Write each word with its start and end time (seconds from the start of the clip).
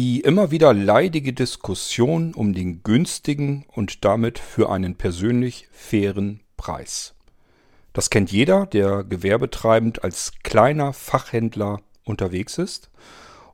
Die 0.00 0.20
immer 0.20 0.52
wieder 0.52 0.72
leidige 0.72 1.32
Diskussion 1.32 2.32
um 2.32 2.52
den 2.52 2.84
günstigen 2.84 3.66
und 3.74 4.04
damit 4.04 4.38
für 4.38 4.70
einen 4.70 4.94
persönlich 4.94 5.66
fairen 5.72 6.38
Preis. 6.56 7.16
Das 7.94 8.08
kennt 8.08 8.30
jeder, 8.30 8.66
der 8.66 9.02
gewerbetreibend 9.02 10.04
als 10.04 10.34
kleiner 10.44 10.92
Fachhändler 10.92 11.80
unterwegs 12.04 12.58
ist 12.58 12.90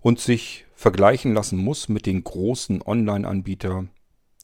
und 0.03 0.21
sich 0.21 0.67
vergleichen 0.75 1.33
lassen 1.33 1.57
muss 1.57 1.89
mit 1.89 2.05
den 2.05 2.23
großen 2.23 2.83
Online-Anbietern, 2.83 3.89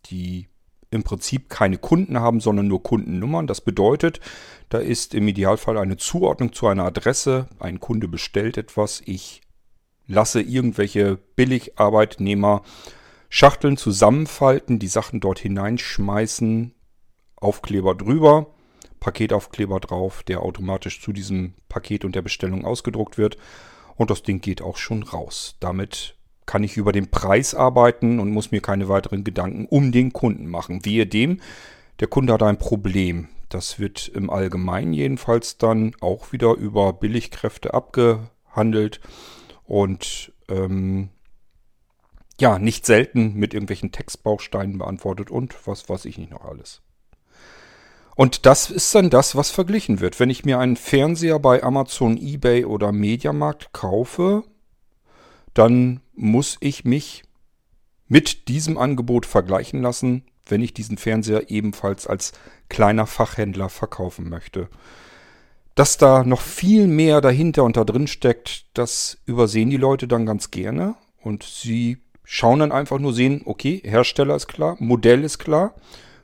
die 0.07 0.49
im 0.91 1.03
Prinzip 1.03 1.51
keine 1.51 1.77
Kunden 1.77 2.19
haben, 2.19 2.41
sondern 2.41 2.67
nur 2.67 2.83
Kundennummern. 2.83 3.47
Das 3.47 3.61
bedeutet, 3.61 4.21
da 4.71 4.79
ist 4.79 5.15
im 5.15 5.29
Idealfall 5.29 5.77
eine 5.77 5.99
Zuordnung 5.99 6.55
zu 6.55 6.67
einer 6.67 6.87
Adresse. 6.87 7.47
Ein 7.59 7.79
Kunde 7.79 8.09
bestellt 8.09 8.57
etwas, 8.57 9.03
ich 9.05 9.43
lasse 10.11 10.41
irgendwelche 10.41 11.19
Billigarbeitnehmer 11.37 12.63
Schachteln 13.29 13.77
zusammenfalten, 13.77 14.81
die 14.81 14.89
Sachen 14.89 15.21
dort 15.21 15.39
hineinschmeißen, 15.39 16.75
Aufkleber 17.37 17.95
drüber, 17.95 18.49
Paketaufkleber 18.99 19.79
drauf, 19.81 20.25
der 20.25 20.43
automatisch 20.43 21.01
zu 21.01 21.13
diesem 21.13 21.55
Paket 21.69 22.05
und 22.05 22.15
der 22.17 22.23
Bestellung 22.23 22.65
ausgedruckt 22.65 23.19
wird. 23.19 23.39
Und 23.95 24.11
das 24.11 24.23
Ding 24.23 24.41
geht 24.41 24.63
auch 24.63 24.77
schon 24.77 25.05
raus. 25.05 25.57
Damit 25.61 26.17
kann 26.45 26.65
ich 26.65 26.77
über 26.77 26.91
den 26.93 27.11
Preis 27.11 27.55
arbeiten 27.55 28.19
und 28.19 28.31
muss 28.31 28.51
mir 28.51 28.61
keine 28.61 28.89
weiteren 28.89 29.23
Gedanken 29.23 29.67
um 29.67 29.93
den 29.93 30.13
Kunden 30.13 30.49
machen. 30.49 30.85
Wehe 30.85 31.07
dem, 31.07 31.41
der 32.01 32.09
Kunde 32.09 32.33
hat 32.33 32.43
ein 32.43 32.59
Problem. 32.59 33.29
Das 33.49 33.79
wird 33.79 34.09
im 34.09 34.29
Allgemeinen 34.29 34.93
jedenfalls 34.93 35.57
dann 35.57 35.95
auch 36.01 36.33
wieder 36.33 36.55
über 36.55 36.93
Billigkräfte 36.93 37.73
abgehandelt 37.75 39.01
und 39.71 40.33
ähm, 40.49 41.11
ja, 42.41 42.59
nicht 42.59 42.85
selten 42.85 43.35
mit 43.35 43.55
irgendwelchen 43.55 43.93
Textbausteinen 43.93 44.79
beantwortet 44.79 45.31
und 45.31 45.55
was 45.65 45.89
weiß 45.89 46.07
ich 46.07 46.19
nicht 46.19 46.33
noch 46.33 46.45
alles. 46.45 46.83
Und 48.17 48.47
das 48.47 48.69
ist 48.69 48.93
dann 48.97 49.11
das, 49.11 49.37
was 49.37 49.53
verglichen 49.53 50.01
wird. 50.01 50.19
Wenn 50.19 50.29
ich 50.29 50.45
mir 50.45 50.59
einen 50.59 50.75
Fernseher 50.75 51.39
bei 51.39 51.63
Amazon, 51.63 52.17
eBay 52.17 52.65
oder 52.65 52.91
Mediamarkt 52.91 53.73
kaufe, 53.73 54.43
dann 55.55 56.01
muss 56.15 56.57
ich 56.59 56.85
mich 56.85 57.23
mit 58.09 58.49
diesem 58.49 58.77
Angebot 58.77 59.25
vergleichen 59.25 59.83
lassen, 59.83 60.25
wenn 60.47 60.63
ich 60.63 60.75
diesen 60.75 60.99
Fernseher 60.99 61.49
ebenfalls 61.49 62.09
als 62.09 62.33
kleiner 62.69 63.07
Fachhändler 63.07 63.69
verkaufen 63.69 64.29
möchte. 64.31 64.69
Dass 65.81 65.97
da 65.97 66.25
noch 66.25 66.43
viel 66.43 66.87
mehr 66.87 67.23
dahinter 67.23 67.65
und 67.65 67.79
da 67.79 67.85
drin 67.85 68.07
steckt, 68.07 68.67
das 68.75 69.17
übersehen 69.25 69.71
die 69.71 69.79
Leute 69.79 70.07
dann 70.07 70.27
ganz 70.27 70.51
gerne 70.51 70.95
und 71.23 71.43
sie 71.43 72.03
schauen 72.23 72.59
dann 72.59 72.71
einfach 72.71 72.99
nur 72.99 73.15
sehen, 73.15 73.41
okay, 73.47 73.81
Hersteller 73.83 74.37
ist 74.37 74.47
klar, 74.47 74.77
Modell 74.79 75.25
ist 75.25 75.39
klar, 75.39 75.75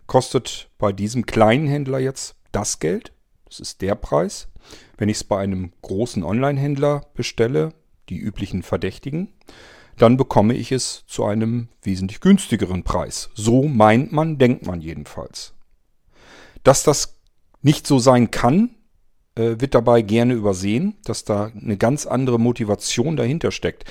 kostet 0.07 0.69
bei 0.77 0.93
diesem 0.93 1.25
kleinen 1.25 1.69
Händler 1.69 1.98
jetzt 1.98 2.35
das 2.53 2.81
Geld, 2.81 3.13
das 3.47 3.59
ist 3.59 3.81
der 3.81 3.95
Preis. 3.95 4.48
Wenn 4.98 5.09
ich 5.09 5.17
es 5.17 5.25
bei 5.25 5.39
einem 5.39 5.73
großen 5.81 6.23
Online-Händler 6.23 7.07
bestelle, 7.15 7.73
die 8.11 8.19
üblichen 8.19 8.63
Verdächtigen, 8.63 9.33
dann 9.97 10.19
bekomme 10.19 10.53
ich 10.53 10.70
es 10.70 11.05
zu 11.07 11.25
einem 11.25 11.69
wesentlich 11.81 12.20
günstigeren 12.20 12.83
Preis. 12.83 13.31
So 13.33 13.63
meint 13.63 14.13
man, 14.13 14.37
denkt 14.37 14.67
man 14.67 14.83
jedenfalls. 14.83 15.55
Dass 16.63 16.83
das 16.83 17.23
nicht 17.63 17.87
so 17.87 17.98
sein 17.98 18.31
kann, 18.31 18.76
wird 19.37 19.75
dabei 19.75 20.03
gerne 20.03 20.34
übersehen, 20.34 20.97
dass 21.05 21.25
da 21.25 21.53
eine 21.55 21.77
ganz 21.77 22.06
andere 22.06 22.41
Motivation 22.41 23.17
dahinter 23.17 23.51
steckt. 23.51 23.84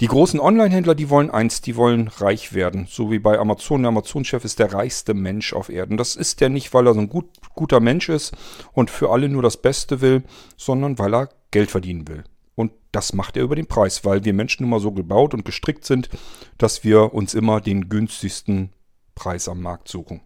Die 0.00 0.08
großen 0.08 0.40
Online-Händler, 0.40 0.94
die 0.94 1.08
wollen 1.08 1.30
eins, 1.30 1.62
die 1.62 1.74
wollen 1.74 2.08
reich 2.08 2.52
werden. 2.52 2.86
So 2.86 3.10
wie 3.10 3.18
bei 3.18 3.38
Amazon. 3.38 3.82
Der 3.82 3.88
Amazon-Chef 3.88 4.44
ist 4.44 4.58
der 4.58 4.74
reichste 4.74 5.14
Mensch 5.14 5.54
auf 5.54 5.70
Erden. 5.70 5.96
Das 5.96 6.16
ist 6.16 6.42
der 6.42 6.50
nicht, 6.50 6.74
weil 6.74 6.86
er 6.86 6.92
so 6.92 7.00
ein 7.00 7.08
gut, 7.08 7.30
guter 7.54 7.80
Mensch 7.80 8.10
ist 8.10 8.34
und 8.72 8.90
für 8.90 9.10
alle 9.10 9.30
nur 9.30 9.42
das 9.42 9.56
Beste 9.56 10.02
will, 10.02 10.22
sondern 10.58 10.98
weil 10.98 11.14
er 11.14 11.28
Geld 11.50 11.70
verdienen 11.70 12.08
will. 12.08 12.24
Und 12.54 12.72
das 12.92 13.14
macht 13.14 13.38
er 13.38 13.44
über 13.44 13.56
den 13.56 13.68
Preis, 13.68 14.04
weil 14.04 14.24
wir 14.24 14.34
Menschen 14.34 14.68
mal 14.68 14.80
so 14.80 14.92
gebaut 14.92 15.32
und 15.32 15.46
gestrickt 15.46 15.86
sind, 15.86 16.10
dass 16.58 16.84
wir 16.84 17.14
uns 17.14 17.32
immer 17.32 17.62
den 17.62 17.88
günstigsten 17.88 18.70
Preis 19.14 19.48
am 19.48 19.62
Markt 19.62 19.88
suchen. 19.88 20.20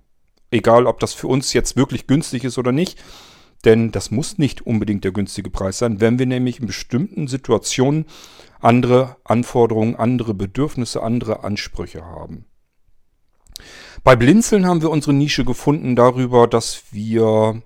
Egal, 0.50 0.86
ob 0.86 0.98
das 0.98 1.14
für 1.14 1.28
uns 1.28 1.52
jetzt 1.52 1.76
wirklich 1.76 2.08
günstig 2.08 2.42
ist 2.42 2.58
oder 2.58 2.72
nicht. 2.72 2.98
Denn 3.64 3.90
das 3.90 4.10
muss 4.10 4.38
nicht 4.38 4.66
unbedingt 4.66 5.04
der 5.04 5.12
günstige 5.12 5.50
Preis 5.50 5.78
sein, 5.78 6.00
wenn 6.00 6.18
wir 6.18 6.26
nämlich 6.26 6.60
in 6.60 6.66
bestimmten 6.66 7.26
Situationen 7.26 8.06
andere 8.60 9.16
Anforderungen, 9.24 9.96
andere 9.96 10.34
Bedürfnisse, 10.34 11.02
andere 11.02 11.44
Ansprüche 11.44 12.04
haben. 12.04 12.46
Bei 14.02 14.16
Blinzeln 14.16 14.66
haben 14.66 14.80
wir 14.80 14.90
unsere 14.90 15.12
Nische 15.12 15.44
gefunden 15.44 15.94
darüber, 15.94 16.46
dass 16.46 16.84
wir 16.90 17.62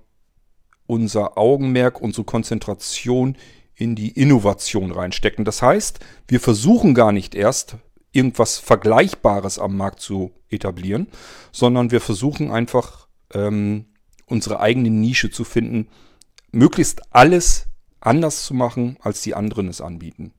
unser 0.85 1.37
Augenmerk, 1.37 2.01
unsere 2.01 2.25
Konzentration 2.25 3.37
in 3.75 3.95
die 3.95 4.09
Innovation 4.09 4.91
reinstecken. 4.91 5.45
Das 5.45 5.61
heißt, 5.61 5.99
wir 6.27 6.39
versuchen 6.39 6.93
gar 6.93 7.11
nicht 7.11 7.35
erst 7.35 7.77
irgendwas 8.11 8.57
Vergleichbares 8.57 9.59
am 9.59 9.75
Markt 9.75 9.99
zu 9.99 10.31
etablieren, 10.49 11.07
sondern 11.51 11.91
wir 11.91 11.99
versuchen 11.99 12.51
einfach 12.51 13.07
ähm, 13.33 13.85
unsere 14.25 14.59
eigene 14.59 14.89
Nische 14.89 15.29
zu 15.29 15.43
finden, 15.43 15.87
möglichst 16.51 17.01
alles 17.13 17.67
anders 18.05 18.45
zu 18.45 18.53
machen, 18.53 18.97
als 19.01 19.21
die 19.21 19.33
anderen 19.33 19.67
es 19.67 19.81
anbieten. 19.81 20.31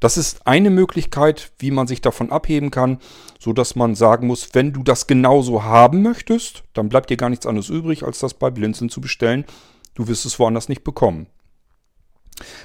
Das 0.00 0.16
ist 0.16 0.46
eine 0.46 0.70
Möglichkeit, 0.70 1.52
wie 1.58 1.70
man 1.70 1.86
sich 1.86 2.00
davon 2.00 2.32
abheben 2.32 2.70
kann, 2.70 2.98
so 3.38 3.52
dass 3.52 3.76
man 3.76 3.94
sagen 3.94 4.26
muss, 4.26 4.48
wenn 4.54 4.72
du 4.72 4.82
das 4.82 5.06
genauso 5.06 5.62
haben 5.62 6.02
möchtest, 6.02 6.64
dann 6.72 6.88
bleibt 6.88 7.10
dir 7.10 7.16
gar 7.16 7.30
nichts 7.30 7.46
anderes 7.46 7.68
übrig, 7.68 8.02
als 8.02 8.18
das 8.18 8.34
bei 8.34 8.50
Blinzeln 8.50 8.90
zu 8.90 9.00
bestellen. 9.00 9.44
Du 9.94 10.08
wirst 10.08 10.26
es 10.26 10.38
woanders 10.38 10.68
nicht 10.68 10.84
bekommen. 10.84 11.26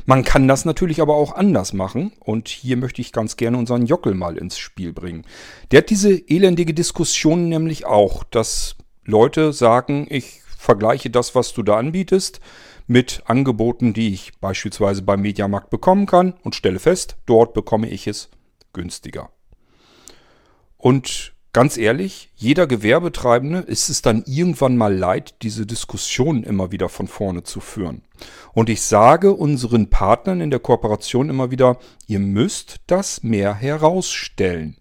Man 0.06 0.24
kann 0.24 0.48
das 0.48 0.66
natürlich 0.66 1.02
aber 1.02 1.16
auch 1.16 1.36
anders 1.36 1.74
machen 1.74 2.14
und 2.20 2.48
hier 2.48 2.78
möchte 2.78 3.02
ich 3.02 3.12
ganz 3.12 3.38
gerne 3.38 3.58
unseren 3.58 3.86
Jockel 3.86 4.16
mal 4.16 4.38
ins 4.38 4.58
Spiel 4.58 4.94
bringen. 4.94 5.26
Der 5.72 5.80
hat 5.80 5.90
diese 5.90 6.12
elendige 6.12 6.74
Diskussion 6.74 7.50
nämlich 7.50 7.86
auch, 7.86 8.24
dass 8.24 8.76
Leute 9.04 9.54
sagen, 9.54 10.08
ich 10.10 10.42
vergleiche 10.68 11.10
das, 11.10 11.34
was 11.34 11.54
du 11.54 11.64
da 11.64 11.78
anbietest, 11.78 12.42
mit 12.88 13.24
Angeboten, 13.26 13.94
die 13.94 14.14
ich 14.14 14.38
beispielsweise 14.42 15.02
beim 15.02 15.22
Mediamarkt 15.22 15.70
bekommen 15.70 16.08
kann 16.08 16.34
und 16.44 16.56
stelle 16.56 16.80
fest, 16.80 17.16
dort 17.26 17.54
bekomme 17.54 17.90
ich 17.90 18.06
es 18.06 18.30
günstiger. 18.74 19.30
Und 20.78 21.34
ganz 21.54 21.78
ehrlich, 21.78 22.32
jeder 22.36 22.68
Gewerbetreibende 22.68 23.60
ist 23.60 23.88
es 23.88 24.02
dann 24.02 24.26
irgendwann 24.28 24.76
mal 24.76 24.94
leid, 24.94 25.36
diese 25.42 25.66
Diskussion 25.66 26.44
immer 26.44 26.70
wieder 26.74 26.90
von 26.90 27.08
vorne 27.08 27.44
zu 27.44 27.62
führen. 27.62 28.02
Und 28.52 28.70
ich 28.70 28.82
sage 28.82 29.32
unseren 29.32 29.90
Partnern 29.90 30.42
in 30.42 30.52
der 30.52 30.60
Kooperation 30.60 31.30
immer 31.30 31.50
wieder, 31.50 31.80
ihr 32.08 32.20
müsst 32.20 32.82
das 32.88 33.24
mehr 33.24 33.54
herausstellen. 33.54 34.76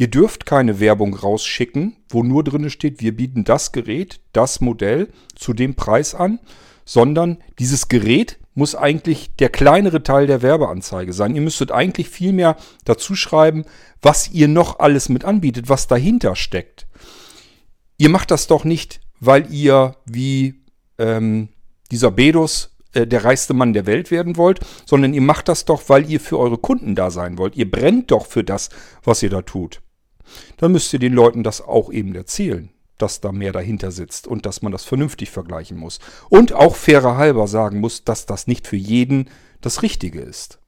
Ihr 0.00 0.08
dürft 0.08 0.46
keine 0.46 0.80
Werbung 0.80 1.12
rausschicken, 1.12 1.94
wo 2.08 2.22
nur 2.22 2.42
drin 2.42 2.70
steht, 2.70 3.02
wir 3.02 3.14
bieten 3.14 3.44
das 3.44 3.70
Gerät, 3.70 4.22
das 4.32 4.62
Modell 4.62 5.12
zu 5.34 5.52
dem 5.52 5.74
Preis 5.74 6.14
an, 6.14 6.38
sondern 6.86 7.36
dieses 7.58 7.88
Gerät 7.88 8.38
muss 8.54 8.74
eigentlich 8.74 9.36
der 9.36 9.50
kleinere 9.50 10.02
Teil 10.02 10.26
der 10.26 10.40
Werbeanzeige 10.40 11.12
sein. 11.12 11.34
Ihr 11.34 11.42
müsstet 11.42 11.70
eigentlich 11.70 12.08
viel 12.08 12.32
mehr 12.32 12.56
dazu 12.86 13.14
schreiben, 13.14 13.66
was 14.00 14.30
ihr 14.30 14.48
noch 14.48 14.78
alles 14.78 15.10
mit 15.10 15.26
anbietet, 15.26 15.68
was 15.68 15.86
dahinter 15.86 16.34
steckt. 16.34 16.86
Ihr 17.98 18.08
macht 18.08 18.30
das 18.30 18.46
doch 18.46 18.64
nicht, 18.64 19.02
weil 19.20 19.52
ihr 19.52 19.96
wie 20.06 20.62
ähm, 20.96 21.50
dieser 21.90 22.10
Bedus 22.10 22.74
äh, 22.94 23.06
der 23.06 23.26
reichste 23.26 23.52
Mann 23.52 23.74
der 23.74 23.84
Welt 23.84 24.10
werden 24.10 24.38
wollt, 24.38 24.60
sondern 24.86 25.12
ihr 25.12 25.20
macht 25.20 25.48
das 25.48 25.66
doch, 25.66 25.90
weil 25.90 26.10
ihr 26.10 26.20
für 26.20 26.38
eure 26.38 26.56
Kunden 26.56 26.94
da 26.94 27.10
sein 27.10 27.36
wollt. 27.36 27.54
Ihr 27.54 27.70
brennt 27.70 28.10
doch 28.10 28.24
für 28.24 28.44
das, 28.44 28.70
was 29.04 29.22
ihr 29.22 29.28
da 29.28 29.42
tut. 29.42 29.82
Dann 30.56 30.72
müsst 30.72 30.92
ihr 30.92 30.98
den 30.98 31.12
Leuten 31.12 31.42
das 31.42 31.60
auch 31.60 31.92
eben 31.92 32.14
erzählen 32.14 32.70
dass 33.00 33.20
da 33.20 33.32
mehr 33.32 33.52
dahinter 33.52 33.90
sitzt 33.90 34.26
und 34.26 34.46
dass 34.46 34.62
man 34.62 34.72
das 34.72 34.84
vernünftig 34.84 35.30
vergleichen 35.30 35.78
muss. 35.78 35.98
Und 36.28 36.52
auch 36.52 36.76
fairer 36.76 37.16
halber 37.16 37.48
sagen 37.48 37.80
muss, 37.80 38.04
dass 38.04 38.26
das 38.26 38.46
nicht 38.46 38.66
für 38.66 38.76
jeden 38.76 39.28
das 39.60 39.82
Richtige 39.82 40.20
ist. 40.20 40.58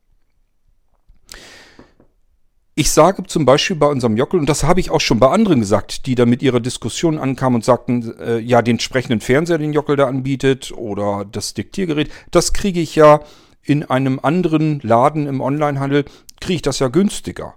Ich 2.75 2.91
sage 2.91 3.25
zum 3.25 3.44
Beispiel 3.44 3.76
bei 3.76 3.87
unserem 3.87 4.17
Jockel, 4.17 4.41
und 4.41 4.49
das 4.49 4.64
habe 4.64 4.81
ich 4.81 4.91
auch 4.91 5.00
schon 5.00 5.20
bei 5.20 5.29
anderen 5.29 5.61
gesagt, 5.61 6.06
die 6.06 6.15
da 6.15 6.25
mit 6.25 6.43
ihrer 6.43 6.61
Diskussion 6.61 7.19
ankamen 7.19 7.56
und 7.56 7.65
sagten, 7.65 8.19
äh, 8.19 8.38
ja, 8.38 8.62
den 8.62 8.76
entsprechenden 8.76 9.20
Fernseher, 9.20 9.58
den 9.58 9.75
Jockel 9.75 9.97
da 9.97 10.06
anbietet, 10.06 10.73
oder 10.73 11.26
das 11.31 11.53
Diktiergerät, 11.53 12.11
das 12.31 12.55
kriege 12.55 12.81
ich 12.81 12.97
ja 12.97 13.20
in 13.62 13.85
einem 13.85 14.19
anderen 14.23 14.81
Laden 14.82 15.26
im 15.26 15.43
Onlinehandel, 15.43 16.06
kriege 16.41 16.56
ich 16.56 16.62
das 16.62 16.79
ja 16.79 16.88
günstiger. 16.88 17.55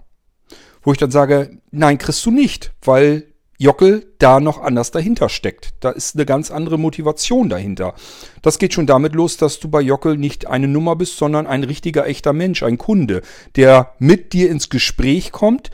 Wo 0.86 0.92
ich 0.92 1.00
dann 1.00 1.12
sage, 1.12 1.58
nein, 1.72 1.98
kriegst 1.98 2.26
du 2.26 2.32
nicht, 2.32 2.72
weil 2.84 3.26
Jockel 3.58 4.14
da 4.20 4.40
noch 4.40 4.62
anders 4.62 4.92
dahinter 4.92 5.30
steckt. 5.30 5.74
Da 5.80 5.90
ist 5.90 6.16
eine 6.16 6.26
ganz 6.26 6.52
andere 6.52 6.78
Motivation 6.78 7.50
dahinter. 7.50 7.96
Das 8.42 8.60
geht 8.60 8.74
schon 8.74 8.86
damit 8.86 9.16
los, 9.16 9.38
dass 9.38 9.60
du 9.60 9.68
bei 9.68 9.82
Jockel 9.82 10.16
nicht 10.16 10.46
eine 10.46 10.68
Nummer 10.68 10.96
bist, 10.96 11.18
sondern 11.18 11.48
ein 11.48 11.64
richtiger, 11.64 12.06
echter 12.06 12.34
Mensch, 12.34 12.62
ein 12.62 12.78
Kunde, 12.78 13.22
der 13.56 13.94
mit 13.98 14.34
dir 14.34 14.52
ins 14.52 14.70
Gespräch 14.70 15.32
kommt, 15.32 15.72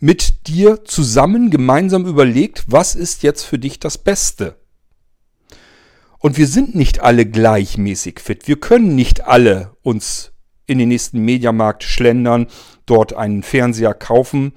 mit 0.00 0.48
dir 0.48 0.84
zusammen 0.84 1.50
gemeinsam 1.50 2.06
überlegt, 2.06 2.64
was 2.66 2.94
ist 2.94 3.22
jetzt 3.22 3.44
für 3.44 3.58
dich 3.58 3.80
das 3.80 3.96
Beste. 3.96 4.56
Und 6.18 6.36
wir 6.36 6.46
sind 6.46 6.74
nicht 6.74 7.00
alle 7.00 7.24
gleichmäßig 7.24 8.20
fit. 8.20 8.48
Wir 8.48 8.60
können 8.60 8.94
nicht 8.94 9.24
alle 9.24 9.76
uns 9.82 10.31
in 10.66 10.78
den 10.78 10.88
nächsten 10.88 11.24
Mediamarkt 11.24 11.82
schlendern, 11.82 12.46
dort 12.86 13.12
einen 13.14 13.42
Fernseher 13.42 13.94
kaufen 13.94 14.52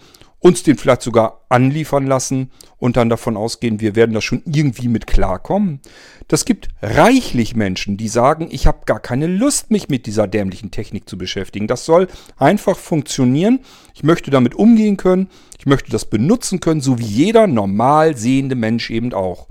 uns 0.45 0.61
den 0.61 0.77
vielleicht 0.77 1.01
sogar 1.01 1.43
anliefern 1.49 2.05
lassen 2.05 2.51
und 2.77 2.97
dann 2.97 3.09
davon 3.09 3.35
ausgehen, 3.35 3.79
wir 3.79 3.95
werden 3.95 4.13
da 4.13 4.21
schon 4.21 4.43
irgendwie 4.45 4.89
mit 4.89 5.07
klarkommen. 5.07 5.79
Das 6.27 6.45
gibt 6.45 6.67
reichlich 6.83 7.55
Menschen, 7.55 7.97
die 7.97 8.07
sagen, 8.07 8.49
ich 8.51 8.67
habe 8.67 8.85
gar 8.85 8.99
keine 8.99 9.25
Lust, 9.25 9.71
mich 9.71 9.89
mit 9.89 10.05
dieser 10.05 10.27
dämlichen 10.27 10.69
Technik 10.69 11.09
zu 11.09 11.17
beschäftigen. 11.17 11.65
Das 11.65 11.83
soll 11.83 12.07
einfach 12.37 12.77
funktionieren. 12.77 13.61
Ich 13.95 14.03
möchte 14.03 14.29
damit 14.29 14.53
umgehen 14.53 14.97
können. 14.97 15.29
Ich 15.57 15.65
möchte 15.65 15.89
das 15.89 16.05
benutzen 16.05 16.59
können, 16.59 16.79
so 16.79 16.99
wie 16.99 17.05
jeder 17.05 17.47
normal 17.47 18.15
sehende 18.15 18.53
Mensch 18.53 18.91
eben 18.91 19.15
auch. 19.15 19.47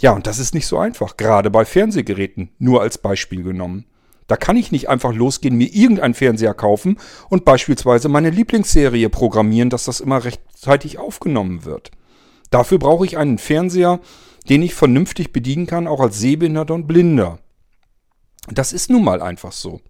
Ja, 0.00 0.14
und 0.14 0.26
das 0.26 0.40
ist 0.40 0.54
nicht 0.54 0.66
so 0.66 0.78
einfach, 0.78 1.16
gerade 1.16 1.50
bei 1.50 1.64
Fernsehgeräten, 1.64 2.50
nur 2.58 2.80
als 2.80 2.98
Beispiel 2.98 3.44
genommen. 3.44 3.84
Da 4.26 4.36
kann 4.36 4.56
ich 4.56 4.72
nicht 4.72 4.88
einfach 4.88 5.12
losgehen, 5.12 5.56
mir 5.56 5.68
irgendeinen 5.68 6.14
Fernseher 6.14 6.54
kaufen 6.54 6.98
und 7.28 7.44
beispielsweise 7.44 8.08
meine 8.08 8.30
Lieblingsserie 8.30 9.10
programmieren, 9.10 9.70
dass 9.70 9.84
das 9.84 10.00
immer 10.00 10.24
rechtzeitig 10.24 10.98
aufgenommen 10.98 11.64
wird. 11.64 11.90
Dafür 12.50 12.78
brauche 12.78 13.04
ich 13.04 13.18
einen 13.18 13.38
Fernseher, 13.38 14.00
den 14.48 14.62
ich 14.62 14.74
vernünftig 14.74 15.32
bedienen 15.32 15.66
kann, 15.66 15.86
auch 15.86 16.00
als 16.00 16.18
Sehbehinderter 16.18 16.74
und 16.74 16.86
Blinder. 16.86 17.38
Das 18.48 18.72
ist 18.72 18.90
nun 18.90 19.04
mal 19.04 19.22
einfach 19.22 19.52
so. 19.52 19.80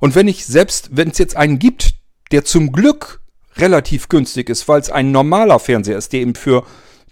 Und 0.00 0.14
wenn 0.14 0.28
ich 0.28 0.46
selbst, 0.46 0.90
wenn 0.92 1.10
es 1.10 1.18
jetzt 1.18 1.36
einen 1.36 1.58
gibt, 1.58 1.94
der 2.30 2.44
zum 2.44 2.72
Glück 2.72 3.20
relativ 3.56 4.08
günstig 4.08 4.48
ist, 4.48 4.66
weil 4.66 4.80
es 4.80 4.90
ein 4.90 5.12
normaler 5.12 5.58
Fernseher 5.58 5.98
ist, 5.98 6.12
der 6.12 6.20
eben 6.20 6.34
für 6.34 6.64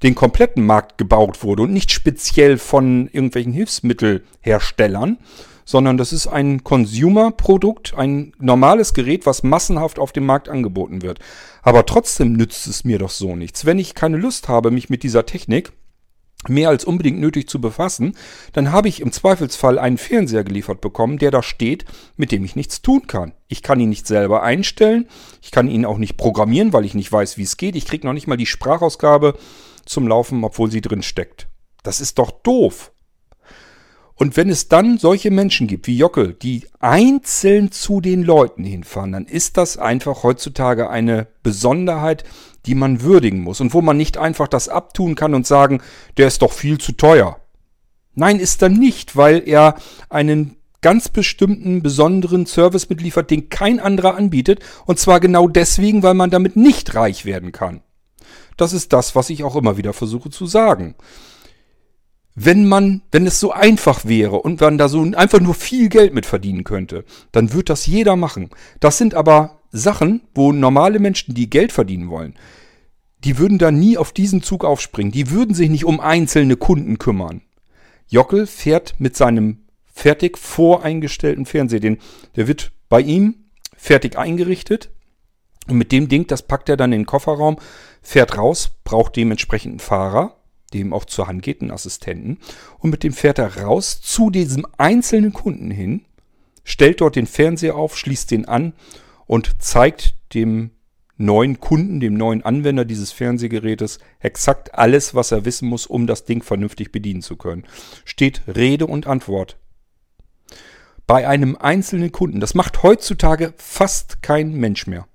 den 0.02 0.14
kompletten 0.14 0.64
Markt 0.64 0.98
gebaut 0.98 1.42
wurde 1.42 1.62
und 1.62 1.72
nicht 1.72 1.92
speziell 1.92 2.58
von 2.58 3.08
irgendwelchen 3.08 3.52
Hilfsmittelherstellern, 3.52 5.18
sondern 5.64 5.96
das 5.96 6.12
ist 6.12 6.26
ein 6.26 6.64
Consumer-Produkt, 6.64 7.94
ein 7.94 8.32
normales 8.38 8.94
Gerät, 8.94 9.26
was 9.26 9.42
massenhaft 9.42 9.98
auf 9.98 10.12
dem 10.12 10.26
Markt 10.26 10.48
angeboten 10.48 11.02
wird. 11.02 11.20
Aber 11.62 11.86
trotzdem 11.86 12.32
nützt 12.32 12.66
es 12.66 12.84
mir 12.84 12.98
doch 12.98 13.10
so 13.10 13.36
nichts. 13.36 13.64
Wenn 13.66 13.78
ich 13.78 13.94
keine 13.94 14.16
Lust 14.16 14.48
habe, 14.48 14.70
mich 14.70 14.88
mit 14.88 15.02
dieser 15.02 15.26
Technik 15.26 15.72
mehr 16.48 16.70
als 16.70 16.84
unbedingt 16.84 17.20
nötig 17.20 17.48
zu 17.48 17.60
befassen, 17.60 18.16
dann 18.52 18.72
habe 18.72 18.88
ich 18.88 19.00
im 19.00 19.12
Zweifelsfall 19.12 19.78
einen 19.78 19.98
Fernseher 19.98 20.42
geliefert 20.42 20.80
bekommen, 20.80 21.18
der 21.18 21.30
da 21.30 21.42
steht, 21.42 21.84
mit 22.16 22.32
dem 22.32 22.44
ich 22.44 22.56
nichts 22.56 22.80
tun 22.80 23.06
kann. 23.06 23.32
Ich 23.46 23.62
kann 23.62 23.78
ihn 23.78 23.90
nicht 23.90 24.06
selber 24.06 24.42
einstellen, 24.42 25.06
ich 25.42 25.50
kann 25.50 25.68
ihn 25.68 25.84
auch 25.84 25.98
nicht 25.98 26.16
programmieren, 26.16 26.72
weil 26.72 26.86
ich 26.86 26.94
nicht 26.94 27.12
weiß, 27.12 27.36
wie 27.36 27.42
es 27.42 27.58
geht. 27.58 27.76
Ich 27.76 27.86
kriege 27.86 28.06
noch 28.06 28.14
nicht 28.14 28.26
mal 28.26 28.38
die 28.38 28.46
Sprachausgabe 28.46 29.34
zum 29.84 30.06
Laufen, 30.06 30.44
obwohl 30.44 30.70
sie 30.70 30.80
drin 30.80 31.02
steckt. 31.02 31.48
Das 31.82 32.00
ist 32.00 32.18
doch 32.18 32.30
doof. 32.30 32.92
Und 34.14 34.36
wenn 34.36 34.50
es 34.50 34.68
dann 34.68 34.98
solche 34.98 35.30
Menschen 35.30 35.66
gibt 35.66 35.86
wie 35.86 35.96
Jockel, 35.96 36.34
die 36.34 36.66
einzeln 36.78 37.72
zu 37.72 38.02
den 38.02 38.22
Leuten 38.22 38.64
hinfahren, 38.64 39.12
dann 39.12 39.24
ist 39.24 39.56
das 39.56 39.78
einfach 39.78 40.24
heutzutage 40.24 40.90
eine 40.90 41.26
Besonderheit, 41.42 42.24
die 42.66 42.74
man 42.74 43.00
würdigen 43.00 43.40
muss 43.40 43.62
und 43.62 43.72
wo 43.72 43.80
man 43.80 43.96
nicht 43.96 44.18
einfach 44.18 44.46
das 44.46 44.68
abtun 44.68 45.14
kann 45.14 45.34
und 45.34 45.46
sagen, 45.46 45.80
der 46.18 46.26
ist 46.26 46.42
doch 46.42 46.52
viel 46.52 46.76
zu 46.76 46.92
teuer. 46.92 47.40
Nein, 48.14 48.40
ist 48.40 48.60
er 48.60 48.68
nicht, 48.68 49.16
weil 49.16 49.42
er 49.48 49.76
einen 50.10 50.56
ganz 50.82 51.08
bestimmten 51.08 51.82
besonderen 51.82 52.44
Service 52.44 52.90
mitliefert, 52.90 53.30
den 53.30 53.48
kein 53.48 53.80
anderer 53.80 54.16
anbietet, 54.16 54.60
und 54.84 54.98
zwar 54.98 55.20
genau 55.20 55.48
deswegen, 55.48 56.02
weil 56.02 56.14
man 56.14 56.30
damit 56.30 56.56
nicht 56.56 56.94
reich 56.94 57.24
werden 57.24 57.52
kann. 57.52 57.82
Das 58.60 58.72
ist 58.72 58.92
das, 58.92 59.14
was 59.14 59.30
ich 59.30 59.44
auch 59.44 59.56
immer 59.56 59.76
wieder 59.76 59.92
versuche 59.92 60.30
zu 60.30 60.46
sagen 60.46 60.94
wenn 62.34 62.66
man, 62.66 63.02
wenn 63.10 63.26
es 63.26 63.40
so 63.40 63.52
einfach 63.52 64.04
wäre 64.04 64.36
und 64.36 64.60
man 64.60 64.78
da 64.78 64.88
so 64.88 65.02
einfach 65.02 65.40
nur 65.40 65.54
viel 65.54 65.88
Geld 65.88 66.14
mit 66.14 66.26
verdienen 66.26 66.64
könnte, 66.64 67.04
dann 67.32 67.52
wird 67.52 67.68
das 67.68 67.86
jeder 67.86 68.16
machen. 68.16 68.50
Das 68.78 68.98
sind 68.98 69.14
aber 69.14 69.58
Sachen, 69.72 70.22
wo 70.34 70.52
normale 70.52 70.98
Menschen, 71.00 71.34
die 71.34 71.50
Geld 71.50 71.72
verdienen 71.72 72.08
wollen, 72.08 72.34
die 73.24 73.38
würden 73.38 73.58
da 73.58 73.70
nie 73.70 73.98
auf 73.98 74.12
diesen 74.12 74.42
Zug 74.42 74.64
aufspringen. 74.64 75.12
Die 75.12 75.30
würden 75.30 75.54
sich 75.54 75.68
nicht 75.68 75.84
um 75.84 76.00
einzelne 76.00 76.56
Kunden 76.56 76.98
kümmern. 76.98 77.42
Jockel 78.08 78.46
fährt 78.46 78.94
mit 78.98 79.16
seinem 79.16 79.58
fertig 79.92 80.38
voreingestellten 80.38 81.44
Fernseher, 81.44 81.80
den, 81.80 81.98
der 82.36 82.48
wird 82.48 82.72
bei 82.88 83.00
ihm 83.00 83.34
fertig 83.76 84.16
eingerichtet. 84.16 84.90
Und 85.68 85.76
mit 85.76 85.92
dem 85.92 86.08
Ding, 86.08 86.26
das 86.26 86.42
packt 86.42 86.68
er 86.68 86.76
dann 86.76 86.92
in 86.92 87.00
den 87.00 87.06
Kofferraum, 87.06 87.56
fährt 88.02 88.36
raus, 88.36 88.70
braucht 88.84 89.16
dementsprechend 89.16 89.72
einen 89.72 89.80
Fahrer 89.80 90.40
dem 90.72 90.92
auch 90.92 91.04
zur 91.04 91.26
Hand 91.26 91.42
geht, 91.42 91.60
einen 91.60 91.70
Assistenten. 91.70 92.38
Und 92.78 92.90
mit 92.90 93.02
dem 93.02 93.12
fährt 93.12 93.38
er 93.38 93.58
raus 93.58 94.00
zu 94.00 94.30
diesem 94.30 94.66
einzelnen 94.78 95.32
Kunden 95.32 95.70
hin, 95.70 96.04
stellt 96.64 97.00
dort 97.00 97.16
den 97.16 97.26
Fernseher 97.26 97.76
auf, 97.76 97.96
schließt 97.96 98.30
den 98.30 98.46
an 98.46 98.74
und 99.26 99.62
zeigt 99.62 100.14
dem 100.34 100.70
neuen 101.16 101.60
Kunden, 101.60 102.00
dem 102.00 102.14
neuen 102.14 102.42
Anwender 102.42 102.84
dieses 102.84 103.12
Fernsehgerätes 103.12 103.98
exakt 104.20 104.74
alles, 104.74 105.14
was 105.14 105.32
er 105.32 105.44
wissen 105.44 105.68
muss, 105.68 105.86
um 105.86 106.06
das 106.06 106.24
Ding 106.24 106.42
vernünftig 106.42 106.92
bedienen 106.92 107.20
zu 107.20 107.36
können. 107.36 107.64
Steht 108.04 108.42
Rede 108.46 108.86
und 108.86 109.06
Antwort. 109.06 109.58
Bei 111.06 111.28
einem 111.28 111.56
einzelnen 111.56 112.12
Kunden, 112.12 112.40
das 112.40 112.54
macht 112.54 112.82
heutzutage 112.82 113.52
fast 113.56 114.22
kein 114.22 114.52
Mensch 114.52 114.86
mehr. 114.86 115.06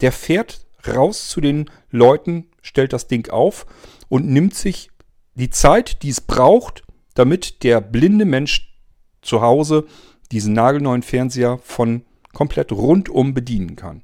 Der 0.00 0.12
fährt 0.12 0.66
raus 0.86 1.28
zu 1.28 1.40
den 1.40 1.70
Leuten, 1.90 2.48
stellt 2.62 2.92
das 2.92 3.08
Ding 3.08 3.30
auf 3.30 3.66
und 4.08 4.28
nimmt 4.28 4.54
sich 4.54 4.90
die 5.34 5.50
Zeit, 5.50 6.02
die 6.02 6.10
es 6.10 6.20
braucht, 6.20 6.82
damit 7.14 7.62
der 7.62 7.80
blinde 7.80 8.24
Mensch 8.24 8.74
zu 9.22 9.40
Hause 9.40 9.86
diesen 10.32 10.52
nagelneuen 10.52 11.02
Fernseher 11.02 11.58
von 11.62 12.04
komplett 12.32 12.72
rundum 12.72 13.34
bedienen 13.34 13.76
kann. 13.76 14.02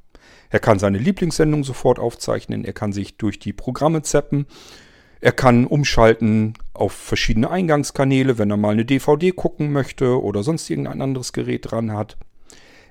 Er 0.50 0.60
kann 0.60 0.78
seine 0.78 0.98
Lieblingssendung 0.98 1.64
sofort 1.64 1.98
aufzeichnen, 1.98 2.64
er 2.64 2.72
kann 2.72 2.92
sich 2.92 3.16
durch 3.16 3.38
die 3.38 3.52
Programme 3.52 4.02
zappen, 4.02 4.46
er 5.20 5.32
kann 5.32 5.66
umschalten 5.66 6.54
auf 6.74 6.92
verschiedene 6.92 7.50
Eingangskanäle, 7.50 8.38
wenn 8.38 8.50
er 8.50 8.56
mal 8.56 8.72
eine 8.72 8.84
DVD 8.84 9.30
gucken 9.30 9.72
möchte 9.72 10.20
oder 10.20 10.42
sonst 10.42 10.68
irgendein 10.68 11.00
anderes 11.00 11.32
Gerät 11.32 11.70
dran 11.70 11.92
hat. 11.92 12.16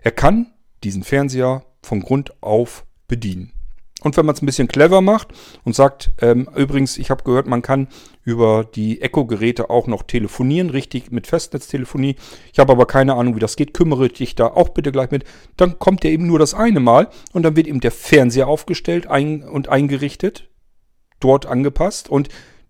Er 0.01 0.11
kann 0.11 0.53
diesen 0.83 1.03
Fernseher 1.03 1.65
von 1.83 1.99
Grund 1.99 2.41
auf 2.41 2.85
bedienen. 3.11 3.51
Und 4.03 4.17
wenn 4.17 4.25
man 4.25 4.33
es 4.33 4.41
ein 4.41 4.47
bisschen 4.47 4.67
clever 4.67 5.01
macht 5.01 5.27
und 5.63 5.75
sagt, 5.75 6.11
ähm, 6.21 6.49
übrigens, 6.55 6.97
ich 6.97 7.11
habe 7.11 7.23
gehört, 7.23 7.45
man 7.45 7.61
kann 7.61 7.87
über 8.23 8.63
die 8.63 8.99
Echo-Geräte 8.99 9.69
auch 9.69 9.85
noch 9.85 10.01
telefonieren, 10.01 10.71
richtig 10.71 11.11
mit 11.11 11.27
Festnetztelefonie. 11.27 12.15
Ich 12.51 12.57
habe 12.57 12.71
aber 12.71 12.87
keine 12.87 13.13
Ahnung, 13.13 13.35
wie 13.35 13.39
das 13.39 13.55
geht. 13.55 13.75
Kümmere 13.75 14.09
dich 14.09 14.33
da 14.33 14.47
auch 14.47 14.69
bitte 14.69 14.91
gleich 14.91 15.11
mit. 15.11 15.23
Dann 15.55 15.77
kommt 15.77 16.03
er 16.03 16.09
eben 16.09 16.25
nur 16.25 16.39
das 16.39 16.55
eine 16.55 16.79
Mal 16.79 17.09
und 17.31 17.43
dann 17.43 17.55
wird 17.55 17.67
eben 17.67 17.79
der 17.79 17.91
Fernseher 17.91 18.47
aufgestellt 18.47 19.05
ein 19.05 19.43
und 19.43 19.69
eingerichtet, 19.69 20.49
dort 21.19 21.45
angepasst 21.45 22.09
und 22.09 22.29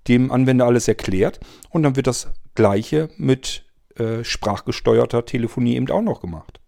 dem 0.09 0.31
Anwender 0.31 0.65
alles 0.65 0.89
erklärt. 0.89 1.39
Und 1.69 1.83
dann 1.83 1.95
wird 1.95 2.07
das 2.07 2.27
gleiche 2.55 3.09
mit 3.15 3.63
äh, 3.95 4.25
sprachgesteuerter 4.25 5.23
Telefonie 5.25 5.75
eben 5.75 5.89
auch 5.91 6.01
noch 6.01 6.19
gemacht. 6.19 6.59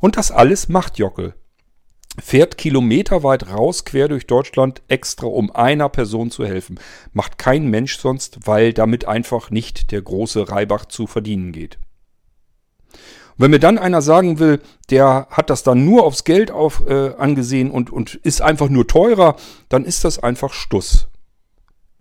Und 0.00 0.16
das 0.16 0.30
alles 0.30 0.70
macht 0.70 0.96
Jockel 0.96 1.34
fährt 2.20 2.58
kilometerweit 2.58 3.48
raus, 3.48 3.84
quer 3.84 4.08
durch 4.08 4.26
Deutschland, 4.26 4.82
extra 4.88 5.26
um 5.26 5.50
einer 5.50 5.88
Person 5.88 6.30
zu 6.30 6.44
helfen. 6.44 6.78
Macht 7.12 7.38
kein 7.38 7.68
Mensch 7.68 7.98
sonst, 7.98 8.46
weil 8.46 8.72
damit 8.72 9.06
einfach 9.06 9.50
nicht 9.50 9.90
der 9.90 10.02
große 10.02 10.48
Reibach 10.48 10.86
zu 10.86 11.06
verdienen 11.06 11.52
geht. 11.52 11.78
Und 13.36 13.44
wenn 13.44 13.50
mir 13.50 13.58
dann 13.58 13.78
einer 13.78 14.00
sagen 14.00 14.38
will, 14.38 14.60
der 14.90 15.26
hat 15.30 15.50
das 15.50 15.64
dann 15.64 15.84
nur 15.84 16.04
aufs 16.04 16.22
Geld 16.24 16.52
auf, 16.52 16.84
äh, 16.86 17.14
angesehen 17.18 17.70
und, 17.70 17.90
und 17.90 18.14
ist 18.14 18.42
einfach 18.42 18.68
nur 18.68 18.86
teurer, 18.86 19.36
dann 19.68 19.84
ist 19.84 20.04
das 20.04 20.20
einfach 20.20 20.52
Stuss. 20.52 21.08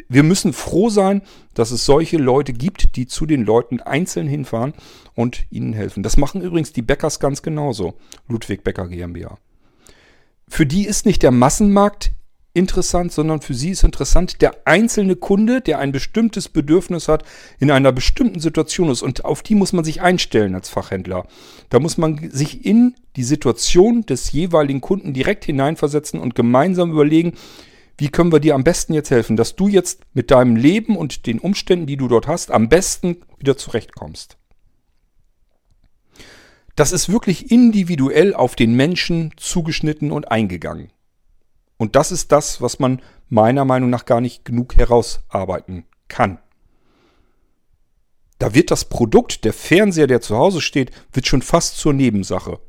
Wir 0.09 0.21
müssen 0.21 0.53
froh 0.53 0.89
sein, 0.89 1.23
dass 1.55 1.71
es 1.71 1.85
solche 1.85 2.17
Leute 2.17 2.53
gibt, 2.53 2.97
die 2.97 3.07
zu 3.07 3.25
den 3.25 3.45
Leuten 3.45 3.79
einzeln 3.79 4.27
hinfahren 4.27 4.73
und 5.15 5.45
ihnen 5.49 5.73
helfen. 5.73 6.03
Das 6.03 6.17
machen 6.17 6.41
übrigens 6.41 6.71
die 6.71 6.81
Bäckers 6.83 7.19
ganz 7.19 7.41
genauso. 7.41 7.95
Ludwig 8.27 8.63
Becker 8.63 8.87
GmbH 8.87 9.39
für 10.47 10.65
die 10.65 10.85
ist 10.85 11.05
nicht 11.05 11.23
der 11.23 11.31
Massenmarkt 11.31 12.11
interessant, 12.53 13.11
sondern 13.11 13.41
für 13.41 13.53
sie 13.53 13.71
ist 13.71 13.83
interessant 13.83 14.41
der 14.41 14.55
einzelne 14.65 15.15
Kunde, 15.15 15.61
der 15.61 15.79
ein 15.79 15.91
bestimmtes 15.91 16.49
Bedürfnis 16.49 17.07
hat, 17.07 17.23
in 17.59 17.71
einer 17.71 17.91
bestimmten 17.91 18.39
Situation 18.39 18.89
ist. 18.89 19.01
Und 19.01 19.25
auf 19.25 19.41
die 19.41 19.55
muss 19.55 19.73
man 19.73 19.83
sich 19.83 20.01
einstellen 20.01 20.53
als 20.53 20.69
Fachhändler. 20.69 21.25
Da 21.69 21.79
muss 21.79 21.97
man 21.97 22.29
sich 22.31 22.65
in 22.65 22.95
die 23.15 23.23
Situation 23.23 24.05
des 24.05 24.31
jeweiligen 24.31 24.81
Kunden 24.81 25.13
direkt 25.13 25.45
hineinversetzen 25.45 26.19
und 26.19 26.35
gemeinsam 26.35 26.91
überlegen, 26.91 27.33
wie 27.97 28.09
können 28.09 28.31
wir 28.31 28.39
dir 28.39 28.55
am 28.55 28.63
besten 28.63 28.93
jetzt 28.93 29.11
helfen, 29.11 29.35
dass 29.35 29.55
du 29.55 29.67
jetzt 29.67 30.01
mit 30.13 30.31
deinem 30.31 30.55
Leben 30.55 30.95
und 30.97 31.25
den 31.25 31.39
Umständen, 31.39 31.85
die 31.85 31.97
du 31.97 32.07
dort 32.07 32.27
hast, 32.27 32.51
am 32.51 32.69
besten 32.69 33.17
wieder 33.37 33.55
zurechtkommst. 33.55 34.37
Das 36.75 36.91
ist 36.91 37.11
wirklich 37.11 37.51
individuell 37.51 38.33
auf 38.33 38.55
den 38.55 38.73
Menschen 38.75 39.31
zugeschnitten 39.37 40.11
und 40.11 40.31
eingegangen. 40.31 40.91
Und 41.77 41.95
das 41.95 42.11
ist 42.11 42.31
das, 42.31 42.61
was 42.61 42.79
man 42.79 43.01
meiner 43.29 43.65
Meinung 43.65 43.89
nach 43.89 44.05
gar 44.05 44.21
nicht 44.21 44.45
genug 44.45 44.75
herausarbeiten 44.75 45.85
kann. 46.07 46.39
Da 48.39 48.53
wird 48.53 48.71
das 48.71 48.85
Produkt, 48.85 49.45
der 49.45 49.53
Fernseher, 49.53 50.07
der 50.07 50.21
zu 50.21 50.37
Hause 50.37 50.61
steht, 50.61 50.91
wird 51.11 51.27
schon 51.27 51.41
fast 51.41 51.77
zur 51.77 51.93
Nebensache. 51.93 52.59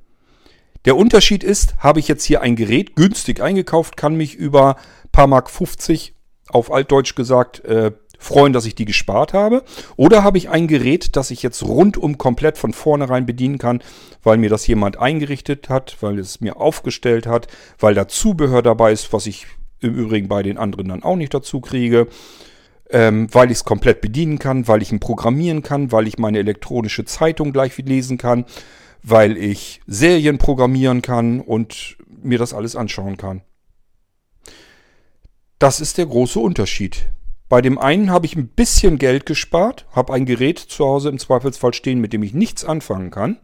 Der 0.84 0.96
Unterschied 0.96 1.42
ist, 1.42 1.76
habe 1.78 1.98
ich 1.98 2.08
jetzt 2.08 2.24
hier 2.24 2.42
ein 2.42 2.56
Gerät 2.56 2.94
günstig 2.94 3.40
eingekauft, 3.40 3.96
kann 3.96 4.16
mich 4.16 4.34
über 4.34 4.76
paar 5.12 5.26
Mark 5.26 5.50
50 5.50 6.14
auf 6.48 6.70
altdeutsch 6.70 7.14
gesagt 7.14 7.64
äh, 7.64 7.92
freuen, 8.18 8.52
dass 8.52 8.66
ich 8.66 8.74
die 8.74 8.84
gespart 8.84 9.32
habe. 9.32 9.62
Oder 9.96 10.24
habe 10.24 10.38
ich 10.38 10.48
ein 10.48 10.66
Gerät, 10.66 11.16
das 11.16 11.30
ich 11.30 11.42
jetzt 11.42 11.62
rundum 11.62 12.18
komplett 12.18 12.58
von 12.58 12.72
vornherein 12.72 13.26
bedienen 13.26 13.58
kann, 13.58 13.82
weil 14.22 14.38
mir 14.38 14.50
das 14.50 14.66
jemand 14.66 14.98
eingerichtet 14.98 15.68
hat, 15.68 15.96
weil 16.00 16.18
es 16.18 16.40
mir 16.40 16.56
aufgestellt 16.56 17.26
hat, 17.26 17.48
weil 17.78 17.94
da 17.94 18.08
Zubehör 18.08 18.62
dabei 18.62 18.92
ist, 18.92 19.12
was 19.12 19.26
ich 19.26 19.46
im 19.80 19.94
Übrigen 19.94 20.28
bei 20.28 20.42
den 20.42 20.58
anderen 20.58 20.88
dann 20.88 21.02
auch 21.02 21.16
nicht 21.16 21.34
dazu 21.34 21.60
kriege. 21.60 22.08
Ähm, 22.90 23.28
weil 23.32 23.50
ich 23.50 23.58
es 23.58 23.64
komplett 23.64 24.02
bedienen 24.02 24.38
kann, 24.38 24.68
weil 24.68 24.82
ich 24.82 24.92
ihn 24.92 25.00
programmieren 25.00 25.62
kann, 25.62 25.90
weil 25.90 26.06
ich 26.06 26.18
meine 26.18 26.38
elektronische 26.38 27.06
Zeitung 27.06 27.52
gleich 27.52 27.76
lesen 27.78 28.18
kann, 28.18 28.44
weil 29.02 29.38
ich 29.38 29.80
Serien 29.86 30.36
programmieren 30.36 31.00
kann 31.00 31.40
und 31.40 31.96
mir 32.22 32.38
das 32.38 32.52
alles 32.52 32.76
anschauen 32.76 33.16
kann. 33.16 33.42
Das 35.58 35.80
ist 35.80 35.98
der 35.98 36.06
große 36.06 36.38
Unterschied. 36.38 37.06
Bei 37.54 37.62
dem 37.62 37.78
einen 37.78 38.10
habe 38.10 38.26
ich 38.26 38.34
ein 38.34 38.48
bisschen 38.48 38.98
Geld 38.98 39.26
gespart, 39.26 39.86
habe 39.92 40.12
ein 40.12 40.26
Gerät 40.26 40.58
zu 40.58 40.84
Hause 40.84 41.08
im 41.08 41.20
Zweifelsfall 41.20 41.72
stehen, 41.72 42.00
mit 42.00 42.12
dem 42.12 42.24
ich 42.24 42.34
nichts 42.34 42.64
anfangen 42.64 43.12
kann, 43.12 43.38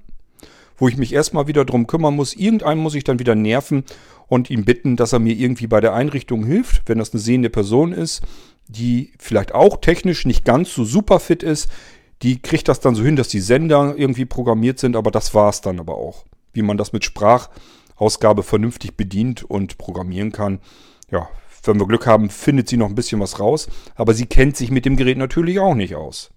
wo 0.76 0.88
ich 0.88 0.96
mich 0.96 1.12
erstmal 1.12 1.46
wieder 1.46 1.64
drum 1.64 1.86
kümmern 1.86 2.16
muss. 2.16 2.34
Irgendeinen 2.34 2.80
muss 2.80 2.96
ich 2.96 3.04
dann 3.04 3.20
wieder 3.20 3.36
nerven 3.36 3.84
und 4.26 4.50
ihn 4.50 4.64
bitten, 4.64 4.96
dass 4.96 5.12
er 5.12 5.20
mir 5.20 5.34
irgendwie 5.34 5.68
bei 5.68 5.80
der 5.80 5.94
Einrichtung 5.94 6.44
hilft, 6.44 6.88
wenn 6.88 6.98
das 6.98 7.12
eine 7.12 7.20
sehende 7.20 7.50
Person 7.50 7.92
ist, 7.92 8.22
die 8.66 9.12
vielleicht 9.20 9.54
auch 9.54 9.80
technisch 9.80 10.26
nicht 10.26 10.44
ganz 10.44 10.74
so 10.74 10.82
super 10.82 11.20
fit 11.20 11.44
ist, 11.44 11.70
die 12.22 12.42
kriegt 12.42 12.66
das 12.66 12.80
dann 12.80 12.96
so 12.96 13.04
hin, 13.04 13.14
dass 13.14 13.28
die 13.28 13.38
Sender 13.38 13.94
irgendwie 13.96 14.24
programmiert 14.24 14.80
sind, 14.80 14.96
aber 14.96 15.12
das 15.12 15.36
war 15.36 15.50
es 15.50 15.60
dann 15.60 15.78
aber 15.78 15.96
auch. 15.96 16.24
Wie 16.52 16.62
man 16.62 16.78
das 16.78 16.92
mit 16.92 17.04
Sprachausgabe 17.04 18.42
vernünftig 18.42 18.96
bedient 18.96 19.44
und 19.44 19.78
programmieren 19.78 20.32
kann. 20.32 20.58
Ja, 21.10 21.28
wenn 21.64 21.78
wir 21.78 21.86
Glück 21.86 22.06
haben, 22.06 22.30
findet 22.30 22.68
sie 22.68 22.76
noch 22.76 22.88
ein 22.88 22.94
bisschen 22.94 23.20
was 23.20 23.38
raus, 23.38 23.68
aber 23.94 24.14
sie 24.14 24.26
kennt 24.26 24.56
sich 24.56 24.70
mit 24.70 24.84
dem 24.84 24.96
Gerät 24.96 25.18
natürlich 25.18 25.58
auch 25.58 25.74
nicht 25.74 25.94
aus. 25.94 26.30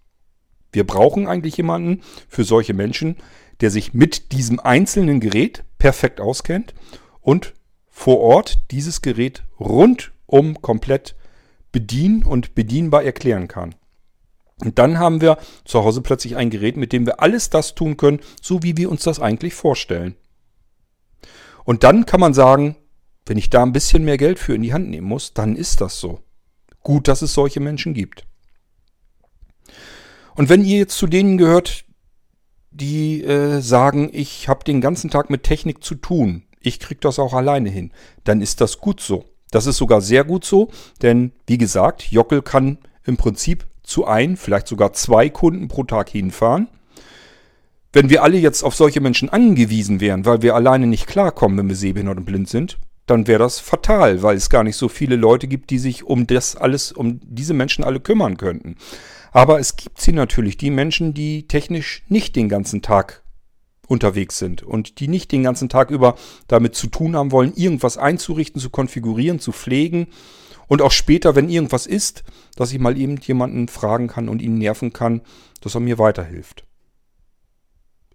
Wir 0.72 0.86
brauchen 0.86 1.28
eigentlich 1.28 1.58
jemanden 1.58 2.02
für 2.28 2.44
solche 2.44 2.74
Menschen, 2.74 3.18
der 3.62 3.70
sich 3.70 3.94
mit 3.94 4.32
diesem 4.32 4.60
einzelnen 4.60 5.20
Gerät 5.20 5.64
perfekt 5.78 6.20
auskennt 6.20 6.74
und 7.22 7.54
vor 7.90 8.20
Ort 8.20 8.60
dieses 8.72 9.02
Gerät 9.02 9.44
rundum 9.60 10.62
komplett 10.62 11.16
bedienen 11.72 12.24
und 12.24 12.56
bedienbar 12.56 13.04
erklären 13.04 13.48
kann. 13.48 13.76
Und 14.64 14.80
dann 14.80 14.98
haben 14.98 15.22
wir 15.22 15.38
zu 15.66 15.84
Hause 15.84 16.02
plötzlich 16.02 16.36
ein 16.36 16.50
Gerät, 16.50 16.78
mit 16.78 16.92
dem 16.92 17.06
wir 17.06 17.22
alles 17.22 17.50
das 17.50 17.76
tun 17.76 17.98
können, 17.98 18.20
so 18.42 18.64
wie 18.64 18.78
wir 18.78 18.90
uns 18.90 19.04
das 19.04 19.20
eigentlich 19.20 19.54
vorstellen. 19.54 20.16
Und 21.66 21.84
dann 21.84 22.06
kann 22.06 22.20
man 22.20 22.34
sagen, 22.34 22.76
wenn 23.26 23.38
ich 23.38 23.50
da 23.50 23.64
ein 23.64 23.72
bisschen 23.74 24.04
mehr 24.04 24.18
Geld 24.18 24.40
für 24.40 24.56
in 24.56 24.62
die 24.62 24.74
Hand 24.74 24.90
nehmen 24.90 25.08
muss, 25.08 25.34
dann 25.34 25.56
ist 25.56 25.82
das 25.82 26.00
so. 26.00 26.20
Gut, 26.82 27.08
dass 27.08 27.22
es 27.22 27.34
solche 27.34 27.60
Menschen 27.60 27.94
gibt. 27.94 28.26
Und 30.36 30.50
wenn 30.50 30.66
ihr 30.66 30.80
jetzt 30.80 30.98
zu 30.98 31.08
denen 31.08 31.38
gehört, 31.38 31.86
die 32.72 33.24
äh, 33.24 33.62
sagen, 33.62 34.10
ich 34.12 34.50
habe 34.50 34.64
den 34.64 34.82
ganzen 34.82 35.10
Tag 35.10 35.30
mit 35.30 35.44
Technik 35.44 35.84
zu 35.84 35.96
tun, 35.96 36.44
ich 36.60 36.80
kriege 36.80 37.00
das 37.00 37.20
auch 37.20 37.34
alleine 37.34 37.70
hin, 37.70 37.92
dann 38.24 38.42
ist 38.42 38.62
das 38.62 38.80
gut 38.80 39.00
so. 39.00 39.26
Das 39.52 39.68
ist 39.68 39.78
sogar 39.78 40.02
sehr 40.02 40.24
gut 40.24 40.44
so, 40.44 40.72
denn 41.02 41.32
wie 41.46 41.60
gesagt, 41.60 42.12
Jockel 42.12 42.42
kann 42.42 42.80
im 43.06 43.18
Prinzip 43.18 43.68
zu 43.84 44.06
ein, 44.08 44.38
vielleicht 44.38 44.68
sogar 44.68 44.94
zwei 44.94 45.30
Kunden 45.30 45.68
pro 45.68 45.84
Tag 45.84 46.10
hinfahren. 46.10 46.68
Wenn 47.92 48.10
wir 48.10 48.24
alle 48.24 48.38
jetzt 48.38 48.64
auf 48.64 48.76
solche 48.76 49.02
Menschen 49.02 49.30
angewiesen 49.30 50.00
wären, 50.00 50.26
weil 50.26 50.42
wir 50.42 50.56
alleine 50.56 50.88
nicht 50.88 51.06
klarkommen, 51.06 51.58
wenn 51.60 51.70
wir 51.70 51.76
sehbehindert 51.76 52.18
und 52.18 52.26
blind 52.26 52.50
sind, 52.50 52.80
dann 53.06 53.28
wäre 53.28 53.40
das 53.40 53.60
fatal, 53.60 54.24
weil 54.24 54.38
es 54.38 54.50
gar 54.50 54.64
nicht 54.64 54.78
so 54.78 54.88
viele 54.88 55.16
Leute 55.16 55.48
gibt, 55.48 55.70
die 55.70 55.80
sich 55.80 56.04
um 56.04 56.28
das 56.28 56.56
alles, 56.56 56.92
um 56.92 57.20
diese 57.24 57.54
Menschen 57.54 57.84
alle 57.84 58.00
kümmern 58.00 58.38
könnten. 58.38 58.76
Aber 59.32 59.60
es 59.60 59.76
gibt 59.76 60.00
sie 60.00 60.14
natürlich, 60.14 60.58
die 60.58 60.70
Menschen, 60.70 61.14
die 61.14 61.48
technisch 61.48 62.04
nicht 62.08 62.36
den 62.36 62.50
ganzen 62.50 62.82
Tag 62.82 63.24
unterwegs 63.88 64.38
sind 64.38 64.64
und 64.64 65.00
die 65.00 65.08
nicht 65.08 65.32
den 65.32 65.44
ganzen 65.44 65.70
Tag 65.70 65.92
über 65.92 66.16
damit 66.48 66.76
zu 66.76 66.88
tun 66.88 67.16
haben 67.16 67.32
wollen, 67.32 67.54
irgendwas 67.54 67.98
einzurichten, 67.98 68.62
zu 68.62 68.70
konfigurieren, 68.70 69.40
zu 69.40 69.52
pflegen 69.52 70.08
und 70.68 70.82
auch 70.82 70.92
später, 70.92 71.36
wenn 71.36 71.50
irgendwas 71.50 71.86
ist, 71.86 72.24
dass 72.56 72.72
ich 72.72 72.80
mal 72.80 72.98
eben 72.98 73.18
jemanden 73.18 73.68
fragen 73.68 74.08
kann 74.08 74.30
und 74.30 74.42
ihn 74.42 74.58
nerven 74.58 74.94
kann, 74.94 75.22
dass 75.62 75.76
er 75.76 75.82
mir 75.82 75.98
weiterhilft. 75.98 76.66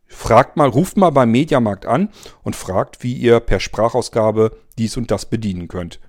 Fragt 0.09 0.57
mal, 0.57 0.69
ruft 0.69 0.97
mal 0.97 1.11
beim 1.11 1.31
Mediamarkt 1.31 1.87
an 1.87 2.09
und 2.43 2.57
fragt, 2.57 3.03
wie 3.03 3.13
ihr 3.13 3.41
per 3.41 3.61
Sprachausgabe 3.61 4.57
dies 4.79 4.97
und 4.97 5.11
das 5.11 5.27
bedienen 5.27 5.69
könnt. 5.69 6.01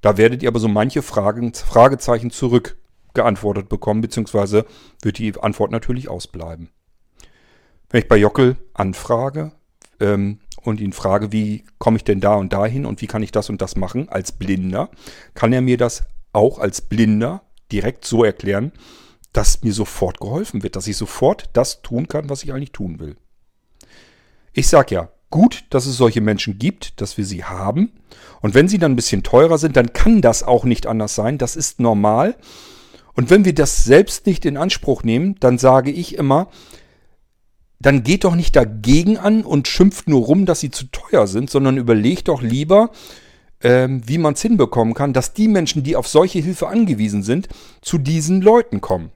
Da 0.00 0.16
werdet 0.16 0.42
ihr 0.42 0.48
aber 0.48 0.58
so 0.58 0.68
manche 0.68 1.02
Fragen, 1.02 1.52
Fragezeichen 1.54 2.30
zurückgeantwortet 2.30 3.68
bekommen, 3.68 4.00
beziehungsweise 4.00 4.66
wird 5.02 5.18
die 5.18 5.34
Antwort 5.38 5.70
natürlich 5.70 6.08
ausbleiben. 6.08 6.70
Wenn 7.90 8.00
ich 8.00 8.08
bei 8.08 8.16
Jockel 8.16 8.56
anfrage 8.72 9.52
ähm, 10.00 10.40
und 10.62 10.80
ihn 10.80 10.94
frage, 10.94 11.30
wie 11.30 11.64
komme 11.78 11.98
ich 11.98 12.04
denn 12.04 12.20
da 12.20 12.34
und 12.34 12.54
dahin 12.54 12.86
und 12.86 13.02
wie 13.02 13.06
kann 13.06 13.22
ich 13.22 13.32
das 13.32 13.50
und 13.50 13.60
das 13.60 13.76
machen 13.76 14.08
als 14.08 14.32
Blinder, 14.32 14.90
kann 15.34 15.52
er 15.52 15.60
mir 15.60 15.76
das 15.76 16.04
auch 16.32 16.58
als 16.58 16.80
Blinder 16.80 17.42
direkt 17.70 18.06
so 18.06 18.24
erklären, 18.24 18.72
dass 19.32 19.62
mir 19.62 19.72
sofort 19.72 20.20
geholfen 20.20 20.62
wird, 20.62 20.74
dass 20.74 20.86
ich 20.86 20.96
sofort 20.96 21.50
das 21.52 21.82
tun 21.82 22.08
kann, 22.08 22.30
was 22.30 22.42
ich 22.42 22.52
eigentlich 22.52 22.72
tun 22.72 22.98
will. 22.98 23.16
Ich 24.52 24.68
sage 24.68 24.94
ja, 24.94 25.08
gut, 25.30 25.64
dass 25.70 25.86
es 25.86 25.96
solche 25.96 26.20
Menschen 26.20 26.58
gibt, 26.58 27.00
dass 27.00 27.16
wir 27.16 27.24
sie 27.24 27.44
haben. 27.44 27.92
Und 28.40 28.54
wenn 28.54 28.68
sie 28.68 28.78
dann 28.78 28.92
ein 28.92 28.96
bisschen 28.96 29.22
teurer 29.22 29.58
sind, 29.58 29.76
dann 29.76 29.92
kann 29.92 30.20
das 30.20 30.42
auch 30.42 30.64
nicht 30.64 30.86
anders 30.86 31.14
sein. 31.14 31.38
Das 31.38 31.56
ist 31.56 31.80
normal. 31.80 32.36
Und 33.14 33.30
wenn 33.30 33.44
wir 33.44 33.54
das 33.54 33.84
selbst 33.84 34.26
nicht 34.26 34.44
in 34.44 34.56
Anspruch 34.56 35.02
nehmen, 35.02 35.36
dann 35.40 35.58
sage 35.58 35.90
ich 35.90 36.16
immer, 36.16 36.48
dann 37.80 38.04
geht 38.04 38.24
doch 38.24 38.36
nicht 38.36 38.54
dagegen 38.54 39.18
an 39.18 39.42
und 39.42 39.68
schimpft 39.68 40.08
nur 40.08 40.24
rum, 40.24 40.46
dass 40.46 40.60
sie 40.60 40.70
zu 40.70 40.84
teuer 40.86 41.26
sind, 41.26 41.50
sondern 41.50 41.76
überlegt 41.76 42.28
doch 42.28 42.42
lieber, 42.42 42.90
ähm, 43.60 44.02
wie 44.06 44.18
man 44.18 44.34
es 44.34 44.42
hinbekommen 44.42 44.94
kann, 44.94 45.12
dass 45.12 45.34
die 45.34 45.48
Menschen, 45.48 45.82
die 45.82 45.96
auf 45.96 46.06
solche 46.06 46.38
Hilfe 46.38 46.68
angewiesen 46.68 47.22
sind, 47.22 47.48
zu 47.80 47.98
diesen 47.98 48.40
Leuten 48.40 48.80
kommen. 48.80 49.10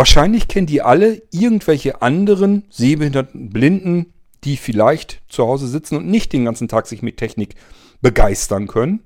Wahrscheinlich 0.00 0.48
kennen 0.48 0.66
die 0.66 0.80
alle 0.80 1.20
irgendwelche 1.30 2.00
anderen 2.00 2.64
sehbehinderten 2.70 3.50
Blinden, 3.50 4.14
die 4.44 4.56
vielleicht 4.56 5.20
zu 5.28 5.46
Hause 5.46 5.68
sitzen 5.68 5.96
und 5.96 6.06
nicht 6.06 6.32
den 6.32 6.46
ganzen 6.46 6.68
Tag 6.68 6.86
sich 6.86 7.02
mit 7.02 7.18
Technik 7.18 7.54
begeistern 8.00 8.66
können 8.66 9.00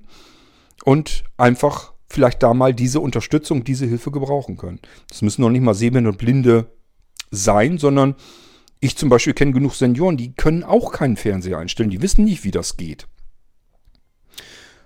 und 0.85 1.25
einfach 1.35 1.91
vielleicht 2.09 2.41
da 2.43 2.53
mal 2.53 2.73
diese 2.73 3.01
Unterstützung, 3.01 3.65
diese 3.65 3.85
Hilfe 3.85 4.09
gebrauchen 4.09 4.55
können. 4.55 4.79
Das 5.09 5.21
müssen 5.21 5.41
noch 5.41 5.49
nicht 5.49 5.63
mal 5.63 5.73
sehbehinderte 5.73 6.13
und 6.13 6.17
Blinde 6.17 6.71
sein, 7.29 7.77
sondern 7.77 8.15
ich 8.79 8.95
zum 8.95 9.09
Beispiel 9.09 9.33
kenne 9.33 9.51
genug 9.51 9.73
Senioren, 9.73 10.15
die 10.15 10.31
können 10.31 10.63
auch 10.63 10.93
keinen 10.93 11.17
Fernseher 11.17 11.57
einstellen, 11.57 11.89
die 11.89 12.01
wissen 12.01 12.23
nicht, 12.23 12.45
wie 12.45 12.51
das 12.51 12.77
geht. 12.77 13.05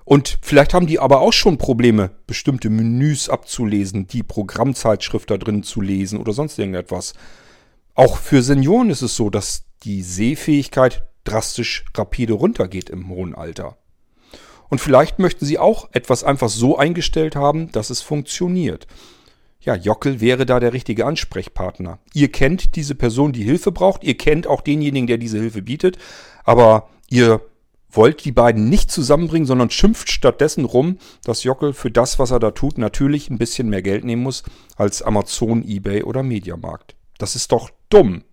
Und 0.09 0.39
vielleicht 0.41 0.73
haben 0.73 0.87
die 0.87 0.97
aber 0.97 1.21
auch 1.21 1.33
schon 1.33 1.59
Probleme, 1.59 2.09
bestimmte 2.25 2.71
Menüs 2.71 3.29
abzulesen, 3.29 4.07
die 4.07 4.23
Programmzeitschrift 4.23 5.29
da 5.29 5.37
drin 5.37 5.61
zu 5.61 5.81
lesen 5.81 6.17
oder 6.19 6.33
sonst 6.33 6.57
irgendetwas. 6.57 7.13
Auch 7.93 8.17
für 8.17 8.41
Senioren 8.41 8.89
ist 8.89 9.03
es 9.03 9.15
so, 9.15 9.29
dass 9.29 9.65
die 9.83 10.01
Sehfähigkeit 10.01 11.03
drastisch 11.25 11.85
rapide 11.95 12.33
runtergeht 12.33 12.89
im 12.89 13.07
hohen 13.07 13.35
Alter. 13.35 13.77
Und 14.69 14.81
vielleicht 14.81 15.19
möchten 15.19 15.45
sie 15.45 15.59
auch 15.59 15.89
etwas 15.91 16.23
einfach 16.23 16.49
so 16.49 16.75
eingestellt 16.75 17.35
haben, 17.35 17.71
dass 17.71 17.91
es 17.91 18.01
funktioniert. 18.01 18.87
Ja, 19.61 19.75
Jockel 19.75 20.21
wäre 20.21 20.47
da 20.47 20.59
der 20.59 20.73
richtige 20.73 21.05
Ansprechpartner. 21.05 21.99
Ihr 22.15 22.31
kennt 22.31 22.75
diese 22.75 22.95
Person, 22.95 23.31
die 23.31 23.43
Hilfe 23.43 23.71
braucht, 23.71 24.03
ihr 24.03 24.17
kennt 24.17 24.47
auch 24.47 24.61
denjenigen, 24.61 25.05
der 25.05 25.19
diese 25.19 25.37
Hilfe 25.37 25.61
bietet, 25.61 25.99
aber 26.45 26.89
ihr 27.11 27.41
wollt 27.91 28.23
die 28.25 28.31
beiden 28.31 28.69
nicht 28.69 28.91
zusammenbringen, 28.91 29.47
sondern 29.47 29.69
schimpft 29.69 30.09
stattdessen 30.09 30.65
rum, 30.65 30.97
dass 31.23 31.43
Jockel 31.43 31.73
für 31.73 31.91
das, 31.91 32.19
was 32.19 32.31
er 32.31 32.39
da 32.39 32.51
tut, 32.51 32.77
natürlich 32.77 33.29
ein 33.29 33.37
bisschen 33.37 33.69
mehr 33.69 33.81
Geld 33.81 34.03
nehmen 34.03 34.23
muss 34.23 34.43
als 34.75 35.01
Amazon, 35.01 35.63
eBay 35.67 36.03
oder 36.03 36.23
Mediamarkt. 36.23 36.95
Das 37.17 37.35
ist 37.35 37.51
doch 37.51 37.69
dumm. 37.89 38.23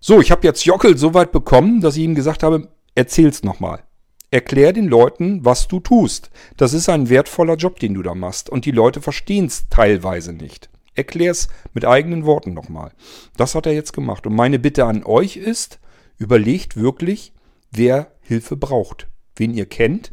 So, 0.00 0.20
ich 0.20 0.30
habe 0.30 0.46
jetzt 0.46 0.64
Jockel 0.64 0.96
so 0.96 1.12
weit 1.14 1.32
bekommen, 1.32 1.80
dass 1.80 1.96
ich 1.96 2.04
ihm 2.04 2.14
gesagt 2.14 2.42
habe, 2.42 2.68
erzähl's 2.94 3.42
nochmal. 3.42 3.82
Erklär 4.30 4.72
den 4.72 4.86
Leuten, 4.86 5.44
was 5.44 5.66
du 5.66 5.80
tust. 5.80 6.30
Das 6.56 6.72
ist 6.72 6.88
ein 6.88 7.08
wertvoller 7.08 7.56
Job, 7.56 7.80
den 7.80 7.94
du 7.94 8.02
da 8.02 8.14
machst. 8.14 8.48
Und 8.48 8.64
die 8.64 8.70
Leute 8.70 9.02
verstehen 9.02 9.46
es 9.46 9.68
teilweise 9.68 10.32
nicht. 10.32 10.70
Erklär's 10.94 11.48
mit 11.74 11.84
eigenen 11.84 12.24
Worten 12.24 12.54
nochmal. 12.54 12.92
Das 13.36 13.54
hat 13.54 13.66
er 13.66 13.72
jetzt 13.72 13.92
gemacht. 13.92 14.26
Und 14.26 14.34
meine 14.34 14.58
Bitte 14.58 14.84
an 14.84 15.04
euch 15.04 15.36
ist, 15.36 15.80
überlegt 16.16 16.76
wirklich, 16.76 17.32
wer 17.70 18.12
Hilfe 18.20 18.56
braucht. 18.56 19.08
wen 19.36 19.54
ihr 19.54 19.66
kennt, 19.66 20.10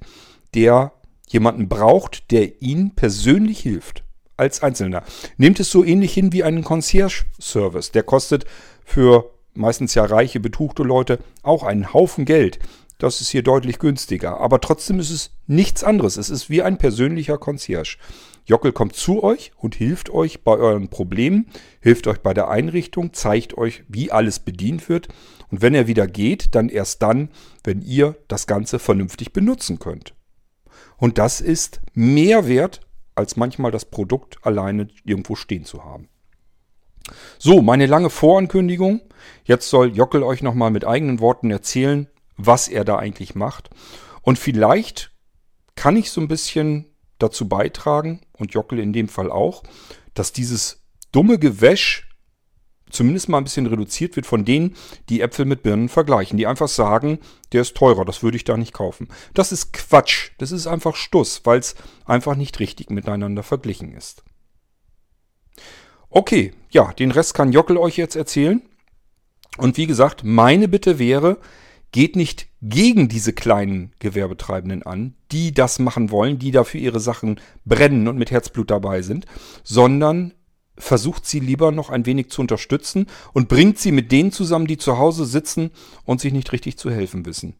der 0.53 0.93
jemanden 1.27 1.67
braucht, 1.67 2.31
der 2.31 2.61
ihn 2.61 2.95
persönlich 2.95 3.59
hilft. 3.59 4.03
Als 4.37 4.61
Einzelner. 4.61 5.03
Nehmt 5.37 5.59
es 5.59 5.71
so 5.71 5.83
ähnlich 5.83 6.13
hin 6.13 6.31
wie 6.31 6.43
einen 6.43 6.63
Concierge-Service. 6.63 7.91
Der 7.91 8.03
kostet 8.03 8.45
für 8.85 9.31
meistens 9.55 9.95
ja 9.95 10.05
reiche, 10.05 10.39
betuchte 10.39 10.83
Leute 10.83 11.19
auch 11.41 11.63
einen 11.63 11.91
Haufen 11.91 12.23
Geld. 12.23 12.59
Das 12.99 13.19
ist 13.19 13.29
hier 13.29 13.43
deutlich 13.43 13.79
günstiger. 13.79 14.39
Aber 14.39 14.61
trotzdem 14.61 14.99
ist 14.99 15.09
es 15.09 15.31
nichts 15.47 15.83
anderes. 15.83 16.17
Es 16.17 16.29
ist 16.29 16.49
wie 16.49 16.61
ein 16.61 16.77
persönlicher 16.77 17.37
Concierge. 17.37 17.97
Jockel 18.47 18.71
kommt 18.71 18.95
zu 18.95 19.23
euch 19.23 19.51
und 19.57 19.75
hilft 19.75 20.09
euch 20.09 20.43
bei 20.45 20.53
euren 20.53 20.87
Problemen, 20.87 21.47
hilft 21.81 22.07
euch 22.07 22.19
bei 22.19 22.33
der 22.33 22.47
Einrichtung, 22.47 23.11
zeigt 23.11 23.57
euch, 23.57 23.83
wie 23.89 24.09
alles 24.09 24.39
bedient 24.39 24.87
wird. 24.87 25.09
Und 25.51 25.61
wenn 25.61 25.75
er 25.75 25.87
wieder 25.87 26.07
geht, 26.07 26.55
dann 26.55 26.69
erst 26.69 27.01
dann, 27.01 27.29
wenn 27.65 27.81
ihr 27.81 28.15
das 28.29 28.47
Ganze 28.47 28.79
vernünftig 28.79 29.33
benutzen 29.33 29.79
könnt. 29.79 30.15
Und 30.95 31.17
das 31.17 31.41
ist 31.41 31.81
mehr 31.93 32.47
wert, 32.47 32.79
als 33.15 33.35
manchmal 33.35 33.71
das 33.71 33.83
Produkt 33.83 34.37
alleine 34.45 34.87
irgendwo 35.03 35.35
stehen 35.35 35.65
zu 35.65 35.83
haben. 35.83 36.07
So, 37.37 37.61
meine 37.61 37.85
lange 37.85 38.09
Vorankündigung. 38.09 39.01
Jetzt 39.43 39.69
soll 39.69 39.93
Jockel 39.93 40.23
euch 40.23 40.41
nochmal 40.41 40.71
mit 40.71 40.85
eigenen 40.85 41.19
Worten 41.19 41.51
erzählen, 41.51 42.07
was 42.37 42.69
er 42.69 42.85
da 42.85 42.97
eigentlich 42.97 43.35
macht. 43.35 43.69
Und 44.21 44.39
vielleicht 44.39 45.11
kann 45.75 45.97
ich 45.97 46.11
so 46.11 46.21
ein 46.21 46.29
bisschen 46.29 46.85
dazu 47.19 47.47
beitragen, 47.47 48.21
und 48.33 48.53
Jockel 48.53 48.79
in 48.79 48.93
dem 48.93 49.07
Fall 49.07 49.31
auch, 49.31 49.63
dass 50.13 50.33
dieses 50.33 50.83
dumme 51.11 51.39
Gewäsch 51.39 52.07
zumindest 52.89 53.29
mal 53.29 53.39
ein 53.39 53.43
bisschen 53.43 53.67
reduziert 53.67 54.15
wird 54.15 54.25
von 54.25 54.45
denen, 54.45 54.75
die 55.09 55.21
Äpfel 55.21 55.45
mit 55.45 55.63
Birnen 55.63 55.89
vergleichen, 55.89 56.37
die 56.37 56.47
einfach 56.47 56.67
sagen, 56.67 57.19
der 57.51 57.61
ist 57.61 57.75
teurer, 57.75 58.05
das 58.05 58.23
würde 58.23 58.37
ich 58.37 58.43
da 58.43 58.57
nicht 58.57 58.73
kaufen. 58.73 59.09
Das 59.33 59.51
ist 59.51 59.73
Quatsch, 59.73 60.31
das 60.37 60.51
ist 60.51 60.67
einfach 60.67 60.95
Stuss, 60.95 61.41
weil 61.43 61.59
es 61.59 61.75
einfach 62.05 62.35
nicht 62.35 62.59
richtig 62.59 62.89
miteinander 62.89 63.43
verglichen 63.43 63.93
ist. 63.93 64.23
Okay, 66.09 66.53
ja, 66.69 66.93
den 66.93 67.11
Rest 67.11 67.33
kann 67.33 67.51
Jockel 67.51 67.77
euch 67.77 67.97
jetzt 67.97 68.15
erzählen. 68.15 68.61
Und 69.57 69.77
wie 69.77 69.87
gesagt, 69.87 70.23
meine 70.23 70.67
Bitte 70.67 70.99
wäre, 70.99 71.37
geht 71.97 72.15
nicht 72.15 72.45
gegen 72.61 73.07
diese 73.07 73.33
kleinen 73.33 73.91
Gewerbetreibenden 73.97 74.83
an, 74.83 75.15
die 75.31 75.51
das 75.51 75.79
machen 75.79 76.11
wollen, 76.11 76.37
die 76.37 76.51
dafür 76.51 76.79
ihre 76.79 76.99
Sachen 76.99 77.39
brennen 77.65 78.07
und 78.07 78.19
mit 78.19 78.29
Herzblut 78.29 78.69
dabei 78.69 79.01
sind, 79.01 79.25
sondern 79.63 80.35
versucht 80.77 81.25
sie 81.25 81.39
lieber 81.39 81.71
noch 81.71 81.89
ein 81.89 82.05
wenig 82.05 82.29
zu 82.29 82.41
unterstützen 82.41 83.07
und 83.33 83.49
bringt 83.49 83.79
sie 83.79 83.91
mit 83.91 84.11
denen 84.11 84.31
zusammen, 84.31 84.67
die 84.67 84.77
zu 84.77 84.99
Hause 84.99 85.25
sitzen 85.25 85.71
und 86.05 86.21
sich 86.21 86.33
nicht 86.33 86.51
richtig 86.51 86.77
zu 86.77 86.91
helfen 86.91 87.25
wissen. 87.25 87.55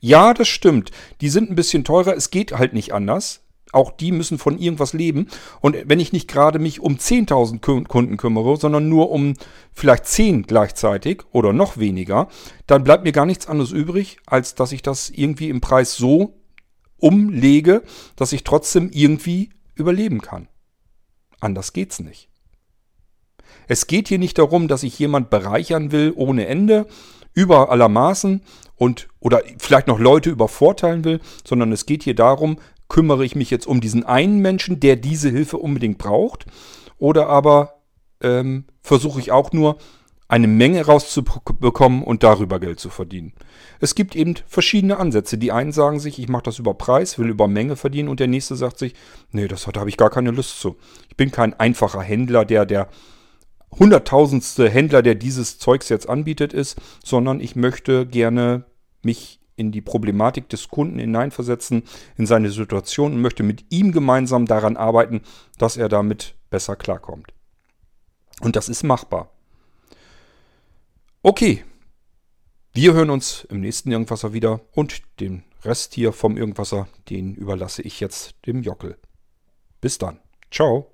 Ja, 0.00 0.34
das 0.34 0.48
stimmt. 0.48 0.90
Die 1.20 1.28
sind 1.28 1.48
ein 1.48 1.54
bisschen 1.54 1.84
teurer. 1.84 2.16
Es 2.16 2.30
geht 2.30 2.50
halt 2.50 2.72
nicht 2.72 2.92
anders. 2.92 3.45
Auch 3.72 3.90
die 3.90 4.12
müssen 4.12 4.38
von 4.38 4.58
irgendwas 4.58 4.92
leben. 4.92 5.26
Und 5.60 5.76
wenn 5.86 6.00
ich 6.00 6.12
nicht 6.12 6.28
gerade 6.28 6.58
mich 6.58 6.80
um 6.80 6.96
10.000 6.96 7.86
Kunden 7.86 8.16
kümmere, 8.16 8.56
sondern 8.56 8.88
nur 8.88 9.10
um 9.10 9.34
vielleicht 9.72 10.06
10 10.06 10.44
gleichzeitig 10.44 11.22
oder 11.32 11.52
noch 11.52 11.76
weniger, 11.76 12.28
dann 12.66 12.84
bleibt 12.84 13.04
mir 13.04 13.12
gar 13.12 13.26
nichts 13.26 13.46
anderes 13.48 13.72
übrig, 13.72 14.18
als 14.26 14.54
dass 14.54 14.72
ich 14.72 14.82
das 14.82 15.10
irgendwie 15.10 15.50
im 15.50 15.60
Preis 15.60 15.96
so 15.96 16.34
umlege, 16.98 17.82
dass 18.14 18.32
ich 18.32 18.44
trotzdem 18.44 18.90
irgendwie 18.92 19.50
überleben 19.74 20.22
kann. 20.22 20.48
Anders 21.40 21.72
geht's 21.72 22.00
nicht. 22.00 22.28
Es 23.68 23.86
geht 23.86 24.08
hier 24.08 24.18
nicht 24.18 24.38
darum, 24.38 24.68
dass 24.68 24.82
ich 24.82 24.98
jemand 24.98 25.28
bereichern 25.28 25.92
will 25.92 26.12
ohne 26.16 26.46
Ende, 26.46 26.86
über 27.34 27.70
aller 27.70 27.88
Maßen 27.88 28.42
und 28.76 29.08
oder 29.20 29.42
vielleicht 29.58 29.86
noch 29.88 29.98
Leute 29.98 30.30
übervorteilen 30.30 31.04
will, 31.04 31.20
sondern 31.46 31.70
es 31.72 31.84
geht 31.84 32.02
hier 32.02 32.14
darum, 32.14 32.58
kümmere 32.88 33.24
ich 33.24 33.34
mich 33.34 33.50
jetzt 33.50 33.66
um 33.66 33.80
diesen 33.80 34.04
einen 34.04 34.40
Menschen, 34.40 34.80
der 34.80 34.96
diese 34.96 35.28
Hilfe 35.28 35.58
unbedingt 35.58 35.98
braucht, 35.98 36.46
oder 36.98 37.28
aber 37.28 37.82
ähm, 38.22 38.64
versuche 38.82 39.20
ich 39.20 39.32
auch 39.32 39.52
nur 39.52 39.78
eine 40.28 40.48
Menge 40.48 40.84
rauszubekommen 40.84 42.02
und 42.02 42.22
darüber 42.24 42.58
Geld 42.58 42.80
zu 42.80 42.90
verdienen. 42.90 43.32
Es 43.78 43.94
gibt 43.94 44.16
eben 44.16 44.34
verschiedene 44.46 44.96
Ansätze. 44.96 45.38
Die 45.38 45.52
einen 45.52 45.70
sagen 45.70 46.00
sich, 46.00 46.18
ich 46.18 46.28
mache 46.28 46.44
das 46.44 46.58
über 46.58 46.74
Preis, 46.74 47.18
will 47.18 47.28
über 47.28 47.46
Menge 47.46 47.76
verdienen 47.76 48.08
und 48.08 48.18
der 48.18 48.26
nächste 48.26 48.56
sagt 48.56 48.78
sich, 48.78 48.94
nee, 49.30 49.46
das 49.46 49.66
habe 49.68 49.88
ich 49.88 49.96
gar 49.96 50.10
keine 50.10 50.32
Lust 50.32 50.60
zu. 50.60 50.76
Ich 51.08 51.16
bin 51.16 51.30
kein 51.30 51.54
einfacher 51.54 52.02
Händler, 52.02 52.44
der 52.44 52.66
der 52.66 52.88
hunderttausendste 53.78 54.68
Händler, 54.68 55.02
der 55.02 55.14
dieses 55.14 55.58
Zeugs 55.58 55.88
jetzt 55.88 56.08
anbietet 56.08 56.52
ist, 56.52 56.76
sondern 57.04 57.40
ich 57.40 57.54
möchte 57.54 58.06
gerne 58.06 58.64
mich 59.02 59.35
in 59.56 59.72
die 59.72 59.80
Problematik 59.80 60.48
des 60.48 60.68
Kunden 60.68 60.98
hineinversetzen, 60.98 61.82
in 62.16 62.26
seine 62.26 62.50
Situation 62.50 63.14
und 63.14 63.22
möchte 63.22 63.42
mit 63.42 63.64
ihm 63.70 63.92
gemeinsam 63.92 64.46
daran 64.46 64.76
arbeiten, 64.76 65.22
dass 65.58 65.76
er 65.76 65.88
damit 65.88 66.34
besser 66.50 66.76
klarkommt. 66.76 67.32
Und 68.40 68.56
das 68.56 68.68
ist 68.68 68.82
machbar. 68.82 69.30
Okay, 71.22 71.64
wir 72.72 72.92
hören 72.92 73.10
uns 73.10 73.46
im 73.50 73.60
nächsten 73.60 73.90
Irgendwasser 73.90 74.32
wieder 74.32 74.60
und 74.72 75.02
den 75.18 75.42
Rest 75.64 75.94
hier 75.94 76.12
vom 76.12 76.36
Irgendwasser, 76.36 76.88
den 77.08 77.34
überlasse 77.34 77.82
ich 77.82 78.00
jetzt 78.00 78.34
dem 78.46 78.62
Jockel. 78.62 78.98
Bis 79.80 79.98
dann. 79.98 80.20
Ciao. 80.50 80.90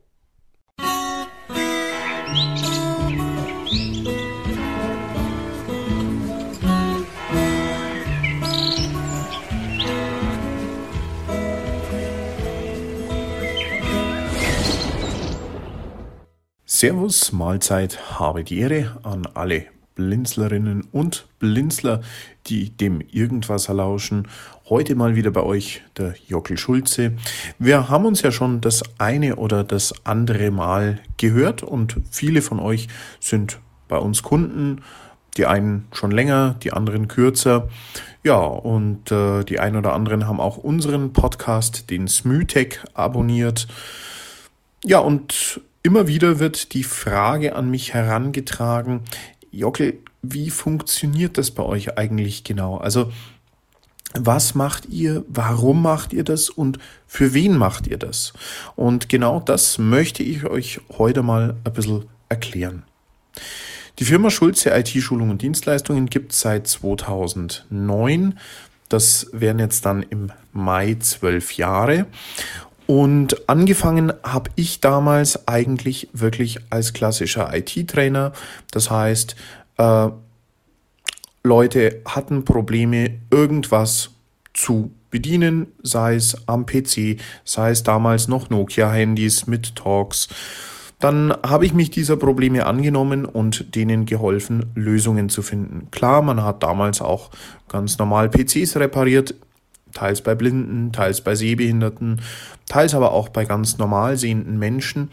Servus, 16.82 17.30
Mahlzeit, 17.30 18.18
habe 18.18 18.42
die 18.42 18.58
Ehre 18.58 18.98
an 19.04 19.28
alle 19.34 19.66
Blinzlerinnen 19.94 20.82
und 20.90 21.28
Blinzler, 21.38 22.00
die 22.48 22.70
dem 22.70 23.00
Irgendwas 23.00 23.68
lauschen. 23.68 24.26
Heute 24.68 24.96
mal 24.96 25.14
wieder 25.14 25.30
bei 25.30 25.44
euch 25.44 25.82
der 25.96 26.16
Jockel 26.26 26.58
Schulze. 26.58 27.12
Wir 27.60 27.88
haben 27.88 28.04
uns 28.04 28.22
ja 28.22 28.32
schon 28.32 28.60
das 28.60 28.82
eine 28.98 29.36
oder 29.36 29.62
das 29.62 29.94
andere 30.04 30.50
Mal 30.50 30.98
gehört 31.18 31.62
und 31.62 32.00
viele 32.10 32.42
von 32.42 32.58
euch 32.58 32.88
sind 33.20 33.60
bei 33.86 33.98
uns 33.98 34.24
Kunden. 34.24 34.80
Die 35.36 35.46
einen 35.46 35.86
schon 35.92 36.10
länger, 36.10 36.56
die 36.64 36.72
anderen 36.72 37.06
kürzer. 37.06 37.68
Ja, 38.24 38.38
und 38.38 39.12
äh, 39.12 39.44
die 39.44 39.60
einen 39.60 39.76
oder 39.76 39.92
anderen 39.92 40.26
haben 40.26 40.40
auch 40.40 40.56
unseren 40.56 41.12
Podcast, 41.12 41.90
den 41.90 42.08
Smytech, 42.08 42.80
abonniert. 42.92 43.68
Ja, 44.84 44.98
und 44.98 45.60
immer 45.82 46.06
wieder 46.06 46.38
wird 46.38 46.74
die 46.74 46.84
Frage 46.84 47.56
an 47.56 47.70
mich 47.70 47.94
herangetragen, 47.94 49.00
Jockel, 49.50 49.98
wie 50.22 50.50
funktioniert 50.50 51.36
das 51.38 51.50
bei 51.50 51.62
euch 51.62 51.98
eigentlich 51.98 52.44
genau? 52.44 52.76
Also, 52.78 53.12
was 54.14 54.54
macht 54.54 54.86
ihr, 54.86 55.24
warum 55.28 55.82
macht 55.82 56.12
ihr 56.12 56.22
das 56.22 56.50
und 56.50 56.78
für 57.06 57.32
wen 57.34 57.56
macht 57.56 57.86
ihr 57.86 57.96
das? 57.96 58.32
Und 58.76 59.08
genau 59.08 59.40
das 59.40 59.78
möchte 59.78 60.22
ich 60.22 60.44
euch 60.44 60.80
heute 60.98 61.22
mal 61.22 61.56
ein 61.64 61.72
bisschen 61.72 62.04
erklären. 62.28 62.84
Die 63.98 64.04
Firma 64.04 64.30
Schulze 64.30 64.70
IT-Schulung 64.70 65.30
und 65.30 65.42
Dienstleistungen 65.42 66.06
gibt 66.06 66.32
seit 66.32 66.66
2009. 66.66 68.38
Das 68.88 69.28
wären 69.32 69.58
jetzt 69.58 69.86
dann 69.86 70.02
im 70.02 70.30
Mai 70.52 70.96
zwölf 71.00 71.52
Jahre. 71.54 72.06
Und 72.92 73.48
angefangen 73.48 74.12
habe 74.22 74.50
ich 74.54 74.80
damals 74.80 75.48
eigentlich 75.48 76.10
wirklich 76.12 76.58
als 76.68 76.92
klassischer 76.92 77.48
IT-Trainer. 77.56 78.32
Das 78.70 78.90
heißt, 78.90 79.34
äh, 79.78 80.08
Leute 81.42 82.02
hatten 82.04 82.44
Probleme, 82.44 83.18
irgendwas 83.30 84.10
zu 84.52 84.90
bedienen, 85.10 85.68
sei 85.82 86.16
es 86.16 86.36
am 86.46 86.66
PC, 86.66 87.16
sei 87.44 87.70
es 87.70 87.82
damals 87.82 88.28
noch 88.28 88.50
Nokia-Handys 88.50 89.46
mit 89.46 89.74
Talks. 89.74 90.28
Dann 90.98 91.34
habe 91.42 91.64
ich 91.64 91.72
mich 91.72 91.88
dieser 91.88 92.18
Probleme 92.18 92.66
angenommen 92.66 93.24
und 93.24 93.74
denen 93.74 94.04
geholfen, 94.04 94.66
Lösungen 94.74 95.30
zu 95.30 95.40
finden. 95.40 95.90
Klar, 95.92 96.20
man 96.20 96.44
hat 96.44 96.62
damals 96.62 97.00
auch 97.00 97.30
ganz 97.70 97.96
normal 97.96 98.28
PCs 98.28 98.76
repariert 98.76 99.34
teils 99.92 100.22
bei 100.22 100.34
Blinden, 100.34 100.92
teils 100.92 101.20
bei 101.20 101.34
Sehbehinderten, 101.34 102.20
teils 102.66 102.94
aber 102.94 103.12
auch 103.12 103.28
bei 103.28 103.44
ganz 103.44 103.78
normal 103.78 104.16
sehenden 104.16 104.58
Menschen. 104.58 105.10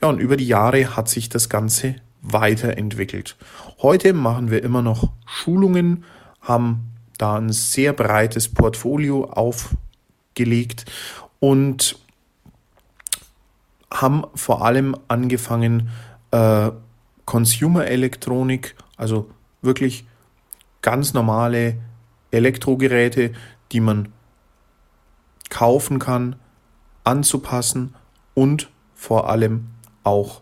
Ja, 0.00 0.08
und 0.08 0.18
über 0.18 0.36
die 0.36 0.46
Jahre 0.46 0.96
hat 0.96 1.08
sich 1.08 1.28
das 1.28 1.48
Ganze 1.48 1.96
weiterentwickelt. 2.22 3.36
Heute 3.80 4.12
machen 4.12 4.50
wir 4.50 4.62
immer 4.62 4.82
noch 4.82 5.10
Schulungen, 5.26 6.04
haben 6.40 6.92
da 7.18 7.36
ein 7.36 7.52
sehr 7.52 7.92
breites 7.92 8.48
Portfolio 8.48 9.24
aufgelegt 9.24 10.84
und 11.40 11.98
haben 13.92 14.24
vor 14.34 14.64
allem 14.64 14.96
angefangen, 15.08 15.90
äh, 16.30 16.70
Consumer 17.24 17.86
Elektronik, 17.86 18.74
also 18.96 19.30
wirklich 19.60 20.04
ganz 20.80 21.14
normale 21.14 21.76
Elektrogeräte, 22.30 23.32
die 23.70 23.80
man 23.80 24.08
kaufen 25.52 25.98
kann, 25.98 26.36
anzupassen 27.04 27.94
und 28.32 28.70
vor 28.94 29.28
allem 29.28 29.66
auch 30.02 30.40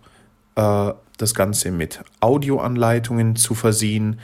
äh, 0.55 0.92
das 1.16 1.35
Ganze 1.35 1.73
mit 1.73 2.01
Audioanleitungen 2.20 3.35
zu 3.35 3.57
versehen 3.57 4.20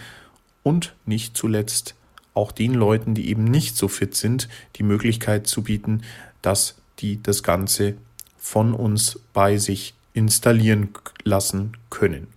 und 0.63 0.95
nicht 1.05 1.37
zuletzt 1.37 1.97
auch 2.35 2.53
den 2.53 2.73
Leuten, 2.73 3.15
die 3.15 3.29
eben 3.31 3.43
nicht 3.43 3.77
so 3.77 3.89
fit 3.89 4.15
sind, 4.15 4.49
die 4.77 4.85
Möglichkeit 4.85 5.49
zu 5.49 5.65
bieten, 5.65 6.03
dass 6.41 6.77
die 7.01 7.21
das 7.21 7.43
Ganze 7.43 7.95
von 8.39 8.73
uns 8.73 9.19
bei 9.33 9.59
sich 9.59 9.95
installieren 10.13 10.91
lassen 11.25 11.77
können. 11.91 12.29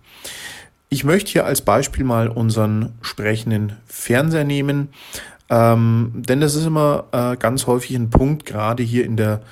Ich 0.88 1.04
möchte 1.04 1.30
hier 1.30 1.46
als 1.46 1.62
Beispiel 1.62 2.02
mal 2.02 2.28
unseren 2.28 2.94
sprechenden 3.00 3.76
Fernseher 3.86 4.42
nehmen, 4.42 4.88
ähm, 5.50 6.12
denn 6.14 6.40
das 6.40 6.54
ist 6.54 6.64
immer 6.64 7.04
äh, 7.12 7.36
ganz 7.36 7.66
häufig 7.66 7.96
ein 7.96 8.08
Punkt, 8.08 8.46
gerade 8.46 8.82
hier 8.82 9.04
in 9.04 9.16
der 9.16 9.42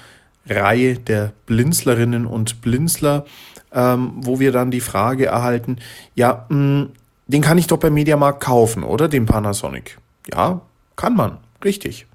Reihe 0.48 0.94
der 0.94 1.32
Blinzlerinnen 1.46 2.24
und 2.24 2.62
Blinzler, 2.62 3.26
ähm, 3.72 4.12
wo 4.16 4.38
wir 4.38 4.52
dann 4.52 4.70
die 4.70 4.80
Frage 4.80 5.26
erhalten, 5.26 5.78
ja, 6.14 6.46
mh, 6.48 6.54
hm, 6.56 6.88
den 7.26 7.42
kann 7.42 7.58
ich 7.58 7.66
doch 7.66 7.78
beim 7.78 7.92
Mediamarkt 7.92 8.40
kaufen, 8.40 8.82
oder? 8.82 9.06
Den 9.06 9.26
Panasonic. 9.26 9.98
Ja, 10.32 10.62
kann 10.96 11.14
man, 11.14 11.36
richtig. 11.62 12.06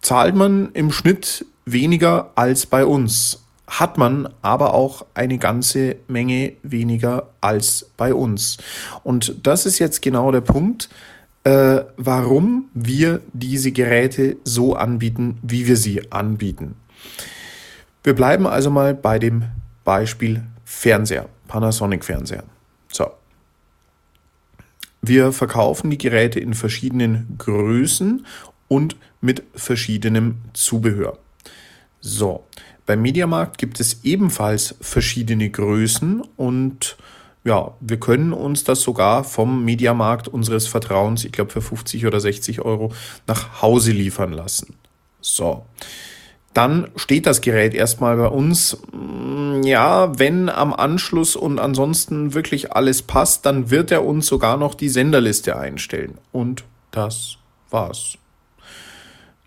Zahlt 0.00 0.36
man 0.36 0.70
im 0.72 0.92
Schnitt 0.92 1.44
weniger 1.64 2.30
als 2.36 2.66
bei 2.66 2.84
uns, 2.86 3.42
hat 3.66 3.98
man 3.98 4.28
aber 4.42 4.72
auch 4.74 5.04
eine 5.14 5.38
ganze 5.38 5.96
Menge 6.06 6.52
weniger 6.62 7.30
als 7.40 7.90
bei 7.96 8.14
uns. 8.14 8.58
Und 9.02 9.34
das 9.46 9.66
ist 9.66 9.80
jetzt 9.80 10.00
genau 10.00 10.30
der 10.30 10.42
Punkt, 10.42 10.88
äh, 11.46 11.84
warum 11.96 12.70
wir 12.74 13.20
diese 13.32 13.70
Geräte 13.70 14.36
so 14.42 14.74
anbieten, 14.74 15.38
wie 15.42 15.68
wir 15.68 15.76
sie 15.76 16.10
anbieten. 16.10 16.74
Wir 18.02 18.16
bleiben 18.16 18.48
also 18.48 18.68
mal 18.68 18.94
bei 18.94 19.20
dem 19.20 19.44
Beispiel 19.84 20.42
Fernseher, 20.64 21.28
Panasonic 21.46 22.04
Fernseher. 22.04 22.42
So. 22.90 23.12
Wir 25.02 25.30
verkaufen 25.30 25.88
die 25.88 25.98
Geräte 25.98 26.40
in 26.40 26.52
verschiedenen 26.52 27.36
Größen 27.38 28.26
und 28.66 28.96
mit 29.20 29.44
verschiedenem 29.54 30.38
Zubehör. 30.52 31.16
So, 32.00 32.44
beim 32.86 33.02
Mediamarkt 33.02 33.58
gibt 33.58 33.78
es 33.78 34.02
ebenfalls 34.02 34.74
verschiedene 34.80 35.48
Größen 35.48 36.22
und 36.36 36.96
ja, 37.46 37.72
wir 37.80 37.98
können 37.98 38.32
uns 38.32 38.64
das 38.64 38.82
sogar 38.82 39.24
vom 39.24 39.64
Mediamarkt 39.64 40.28
unseres 40.28 40.66
Vertrauens, 40.66 41.24
ich 41.24 41.32
glaube 41.32 41.50
für 41.50 41.62
50 41.62 42.04
oder 42.06 42.20
60 42.20 42.60
Euro, 42.60 42.92
nach 43.26 43.62
Hause 43.62 43.92
liefern 43.92 44.32
lassen. 44.32 44.74
So 45.20 45.64
dann 46.56 46.88
steht 46.96 47.26
das 47.26 47.42
Gerät 47.42 47.74
erstmal 47.74 48.16
bei 48.16 48.28
uns. 48.28 48.78
Mm, 48.92 49.62
ja, 49.62 50.18
wenn 50.18 50.48
am 50.48 50.72
Anschluss 50.72 51.36
und 51.36 51.58
ansonsten 51.58 52.32
wirklich 52.32 52.72
alles 52.72 53.02
passt, 53.02 53.44
dann 53.44 53.70
wird 53.70 53.90
er 53.90 54.06
uns 54.06 54.26
sogar 54.26 54.56
noch 54.56 54.74
die 54.74 54.88
Senderliste 54.88 55.58
einstellen. 55.58 56.16
Und 56.32 56.64
das 56.92 57.36
war's. 57.68 58.16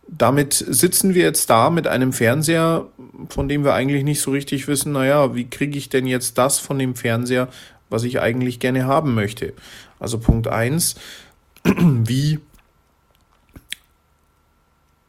Damit 0.08 0.54
sitzen 0.54 1.16
wir 1.16 1.24
jetzt 1.24 1.50
da 1.50 1.72
mit 1.72 1.88
einem 1.88 2.14
Fernseher, 2.14 2.86
von 3.30 3.50
dem 3.50 3.64
wir 3.64 3.74
eigentlich 3.74 4.04
nicht 4.04 4.22
so 4.22 4.30
richtig 4.30 4.68
wissen, 4.68 4.92
naja, 4.92 5.34
wie 5.34 5.50
kriege 5.50 5.80
ich 5.80 5.90
denn 5.90 6.06
jetzt 6.06 6.38
das 6.38 6.60
von 6.60 6.78
dem 6.78 6.94
Fernseher, 6.94 7.48
was 7.90 8.04
ich 8.04 8.20
eigentlich 8.20 8.60
gerne 8.60 8.86
haben 8.86 9.14
möchte? 9.14 9.54
Also 10.00 10.20
Punkt 10.20 10.48
eins: 10.48 10.96
wie 11.64 12.40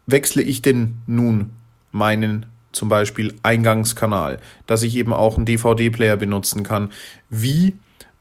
wechsle 0.07 0.43
ich 0.43 0.63
denn 0.63 0.99
nun 1.07 1.51
meinen 1.93 2.47
zum 2.73 2.89
Beispiel 2.89 3.35
Eingangskanal, 3.43 4.39
dass 4.67 4.83
ich 4.83 4.97
eben 4.97 5.13
auch 5.13 5.37
einen 5.37 5.47
DVD-Player 5.47 6.17
benutzen 6.17 6.63
kann. 6.63 6.91
Wie 7.29 7.75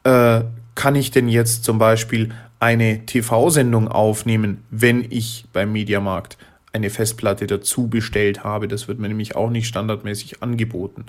äh, 0.04 0.42
kann 0.76 0.96
ich 0.96 1.12
denn 1.12 1.28
jetzt 1.28 1.64
zum 1.64 1.78
Beispiel 1.78 2.32
eine 2.60 3.06
TV-Sendung 3.06 3.88
aufnehmen, 3.88 4.64
wenn 4.70 5.06
ich 5.10 5.46
beim 5.54 5.72
Mediamarkt 5.72 6.38
eine 6.72 6.90
Festplatte 6.90 7.48
dazu 7.48 7.88
bestellt 7.88 8.44
habe. 8.44 8.68
Das 8.68 8.88
wird 8.88 9.00
mir 9.00 9.08
nämlich 9.08 9.36
auch 9.36 9.50
nicht 9.50 9.68
standardmäßig 9.68 10.44
angeboten. 10.44 11.06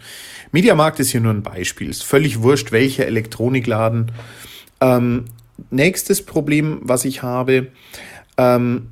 Mediamarkt 0.52 1.00
ist 1.00 1.10
hier 1.10 1.20
nur 1.20 1.32
ein 1.32 1.42
Beispiel. 1.42 1.88
Ist 1.88 2.04
völlig 2.04 2.42
wurscht, 2.42 2.72
welcher 2.72 3.06
Elektronikladen. 3.06 4.12
Ähm, 4.80 5.26
nächstes 5.70 6.24
Problem, 6.24 6.80
was 6.82 7.04
ich 7.04 7.22
habe, 7.22 7.68
ähm, 8.38 8.88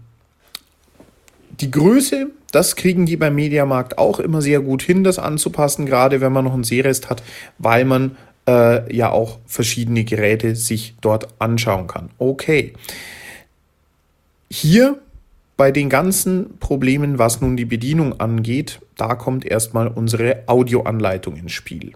die 1.61 1.71
Größe 1.71 2.31
das 2.51 2.77
kriegen 2.77 3.05
die 3.07 3.17
beim 3.17 3.35
Mediamarkt 3.35 3.99
auch 3.99 4.21
immer 4.21 4.41
sehr 4.41 4.61
gut 4.61 4.83
hin, 4.83 5.05
das 5.05 5.19
anzupassen, 5.19 5.87
gerade 5.87 6.21
wenn 6.21 6.33
man 6.33 6.45
noch 6.45 6.55
einen 6.55 6.65
Seerest 6.65 7.11
hat, 7.11 7.23
weil 7.59 7.85
man 7.85 8.17
äh, 8.47 8.95
ja 8.95 9.11
auch 9.11 9.39
verschiedene 9.47 10.05
Geräte 10.05 10.57
sich 10.57 10.97
dort 11.01 11.29
anschauen 11.39 11.87
kann. 11.87 12.11
Okay. 12.19 12.73
Hier 14.51 14.99
bei 15.59 15.73
den 15.73 15.89
ganzen 15.91 16.57
Problemen, 16.61 17.19
was 17.19 17.41
nun 17.41 17.57
die 17.57 17.65
Bedienung 17.65 18.21
angeht, 18.21 18.81
da 18.97 19.17
kommt 19.17 19.45
erstmal 19.45 19.89
unsere 19.89 20.45
Audioanleitung 20.47 21.37
ins 21.37 21.53
Spiel. 21.53 21.93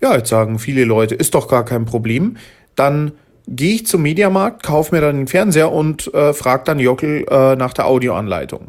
Ja, 0.00 0.16
jetzt 0.16 0.28
sagen 0.28 0.60
viele 0.60 0.84
Leute, 0.84 1.16
ist 1.16 1.34
doch 1.34 1.48
gar 1.48 1.64
kein 1.64 1.84
Problem. 1.84 2.36
Dann 2.76 3.10
gehe 3.48 3.74
ich 3.74 3.86
zum 3.88 4.02
Mediamarkt, 4.02 4.62
kaufe 4.62 4.94
mir 4.94 5.00
dann 5.00 5.16
den 5.16 5.26
Fernseher 5.26 5.72
und 5.72 6.14
äh, 6.14 6.32
frage 6.32 6.62
dann 6.64 6.78
Jockel 6.78 7.26
äh, 7.28 7.56
nach 7.56 7.72
der 7.72 7.86
Audioanleitung. 7.86 8.68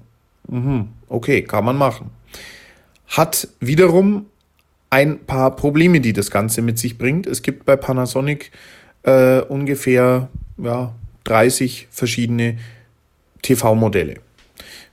Mhm. 0.50 0.90
Okay, 1.08 1.44
kann 1.44 1.64
man 1.64 1.78
machen. 1.78 2.10
Hat 3.08 3.48
wiederum 3.60 4.26
ein 4.90 5.20
paar 5.20 5.56
Probleme, 5.56 6.02
die 6.02 6.14
das 6.14 6.32
Ganze 6.32 6.64
mit 6.64 6.80
sich 6.80 6.98
bringt. 6.98 7.28
Es 7.28 7.44
gibt 7.44 7.66
bei 7.66 7.76
Panasonic 7.76 8.52
äh, 9.04 9.42
ungefähr 9.42 10.30
ja, 10.58 10.96
30 11.26 11.88
verschiedene 11.92 12.58
TV-Modelle. 13.46 14.16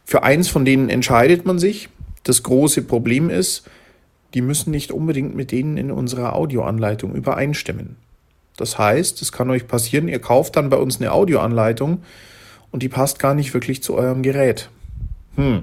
Für 0.04 0.22
eins 0.22 0.48
von 0.48 0.64
denen 0.64 0.88
entscheidet 0.88 1.46
man 1.46 1.58
sich. 1.58 1.88
Das 2.22 2.42
große 2.42 2.82
Problem 2.82 3.30
ist, 3.30 3.64
die 4.34 4.42
müssen 4.42 4.70
nicht 4.70 4.92
unbedingt 4.92 5.34
mit 5.34 5.52
denen 5.52 5.76
in 5.76 5.90
unserer 5.90 6.34
Audioanleitung 6.34 7.14
übereinstimmen. 7.14 7.96
Das 8.56 8.78
heißt, 8.78 9.22
es 9.22 9.32
kann 9.32 9.50
euch 9.50 9.66
passieren, 9.66 10.08
ihr 10.08 10.20
kauft 10.20 10.56
dann 10.56 10.70
bei 10.70 10.76
uns 10.76 11.00
eine 11.00 11.12
Audioanleitung 11.12 12.02
und 12.70 12.82
die 12.82 12.88
passt 12.88 13.18
gar 13.18 13.34
nicht 13.34 13.54
wirklich 13.54 13.82
zu 13.82 13.94
eurem 13.94 14.22
Gerät. 14.22 14.70
Hm. 15.36 15.62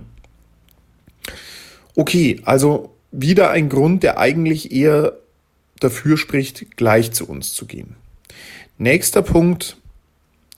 Okay, 1.96 2.42
also 2.46 2.96
wieder 3.12 3.52
ein 3.52 3.70
Grund, 3.70 4.04
der 4.04 4.18
eigentlich 4.18 4.72
eher 4.72 5.14
dafür 5.80 6.18
spricht, 6.18 6.78
gleich 6.78 7.12
zu 7.12 7.28
uns 7.28 7.54
zu 7.54 7.66
gehen. 7.66 7.96
Nächster 8.78 9.22
Punkt, 9.22 9.78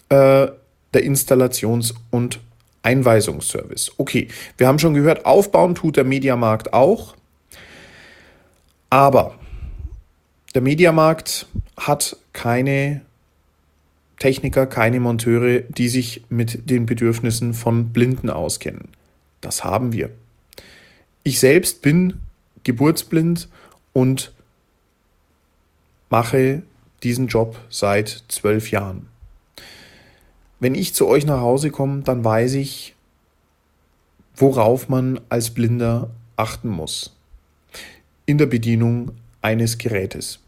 äh, 0.09 0.47
der 0.93 1.03
Installations- 1.03 1.93
und 2.09 2.39
Einweisungsservice. 2.83 3.91
Okay, 3.97 4.27
wir 4.57 4.67
haben 4.67 4.79
schon 4.79 4.93
gehört, 4.93 5.25
aufbauen 5.25 5.75
tut 5.75 5.97
der 5.97 6.03
Mediamarkt 6.03 6.73
auch. 6.73 7.15
Aber 8.89 9.35
der 10.53 10.61
Mediamarkt 10.61 11.47
hat 11.77 12.17
keine 12.33 13.01
Techniker, 14.19 14.67
keine 14.67 14.99
Monteure, 14.99 15.61
die 15.61 15.89
sich 15.89 16.23
mit 16.29 16.69
den 16.69 16.85
Bedürfnissen 16.85 17.53
von 17.53 17.93
Blinden 17.93 18.29
auskennen. 18.29 18.89
Das 19.39 19.63
haben 19.63 19.93
wir. 19.93 20.11
Ich 21.23 21.39
selbst 21.39 21.81
bin 21.81 22.19
geburtsblind 22.63 23.47
und 23.93 24.31
mache 26.09 26.61
diesen 27.03 27.27
Job 27.27 27.59
seit 27.69 28.23
zwölf 28.27 28.69
Jahren. 28.69 29.07
Wenn 30.61 30.75
ich 30.75 30.93
zu 30.93 31.07
euch 31.07 31.25
nach 31.25 31.41
Hause 31.41 31.71
komme, 31.71 32.03
dann 32.03 32.23
weiß 32.23 32.53
ich, 32.53 32.95
worauf 34.35 34.87
man 34.87 35.19
als 35.27 35.49
Blinder 35.49 36.11
achten 36.37 36.69
muss 36.69 37.17
in 38.27 38.37
der 38.37 38.45
Bedienung 38.45 39.11
eines 39.41 39.79
Gerätes. 39.79 40.39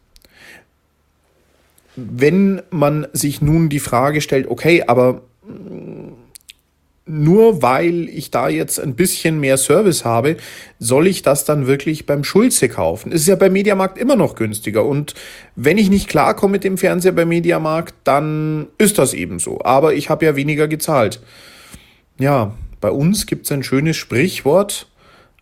Wenn 1.95 2.61
man 2.69 3.07
sich 3.11 3.41
nun 3.41 3.69
die 3.69 3.79
Frage 3.79 4.21
stellt, 4.21 4.47
okay, 4.47 4.83
aber 4.83 5.23
nur 7.05 7.61
weil 7.61 8.07
ich 8.07 8.31
da 8.31 8.47
jetzt 8.47 8.79
ein 8.79 8.95
bisschen 8.95 9.39
mehr 9.39 9.57
Service 9.57 10.05
habe, 10.05 10.37
soll 10.79 11.07
ich 11.07 11.21
das 11.21 11.43
dann 11.43 11.67
wirklich 11.67 12.05
beim 12.05 12.23
Schulze 12.23 12.69
kaufen? 12.69 13.11
Ist 13.11 13.27
ja 13.27 13.35
beim 13.35 13.53
Mediamarkt 13.53 13.97
immer 13.97 14.15
noch 14.15 14.35
günstiger. 14.35 14.85
Und 14.85 15.13
wenn 15.55 15.77
ich 15.77 15.89
nicht 15.89 16.07
klarkomme 16.07 16.53
mit 16.53 16.63
dem 16.63 16.77
Fernseher 16.77 17.11
beim 17.11 17.27
Mediamarkt, 17.27 17.93
dann 18.05 18.67
ist 18.77 18.97
das 18.99 19.13
eben 19.13 19.39
so. 19.39 19.61
Aber 19.61 19.93
ich 19.93 20.09
habe 20.09 20.25
ja 20.25 20.35
weniger 20.35 20.67
gezahlt. 20.69 21.19
Ja, 22.19 22.53
bei 22.79 22.89
uns 22.89 23.25
gibt 23.25 23.45
es 23.45 23.51
ein 23.51 23.63
schönes 23.63 23.97
Sprichwort 23.97 24.87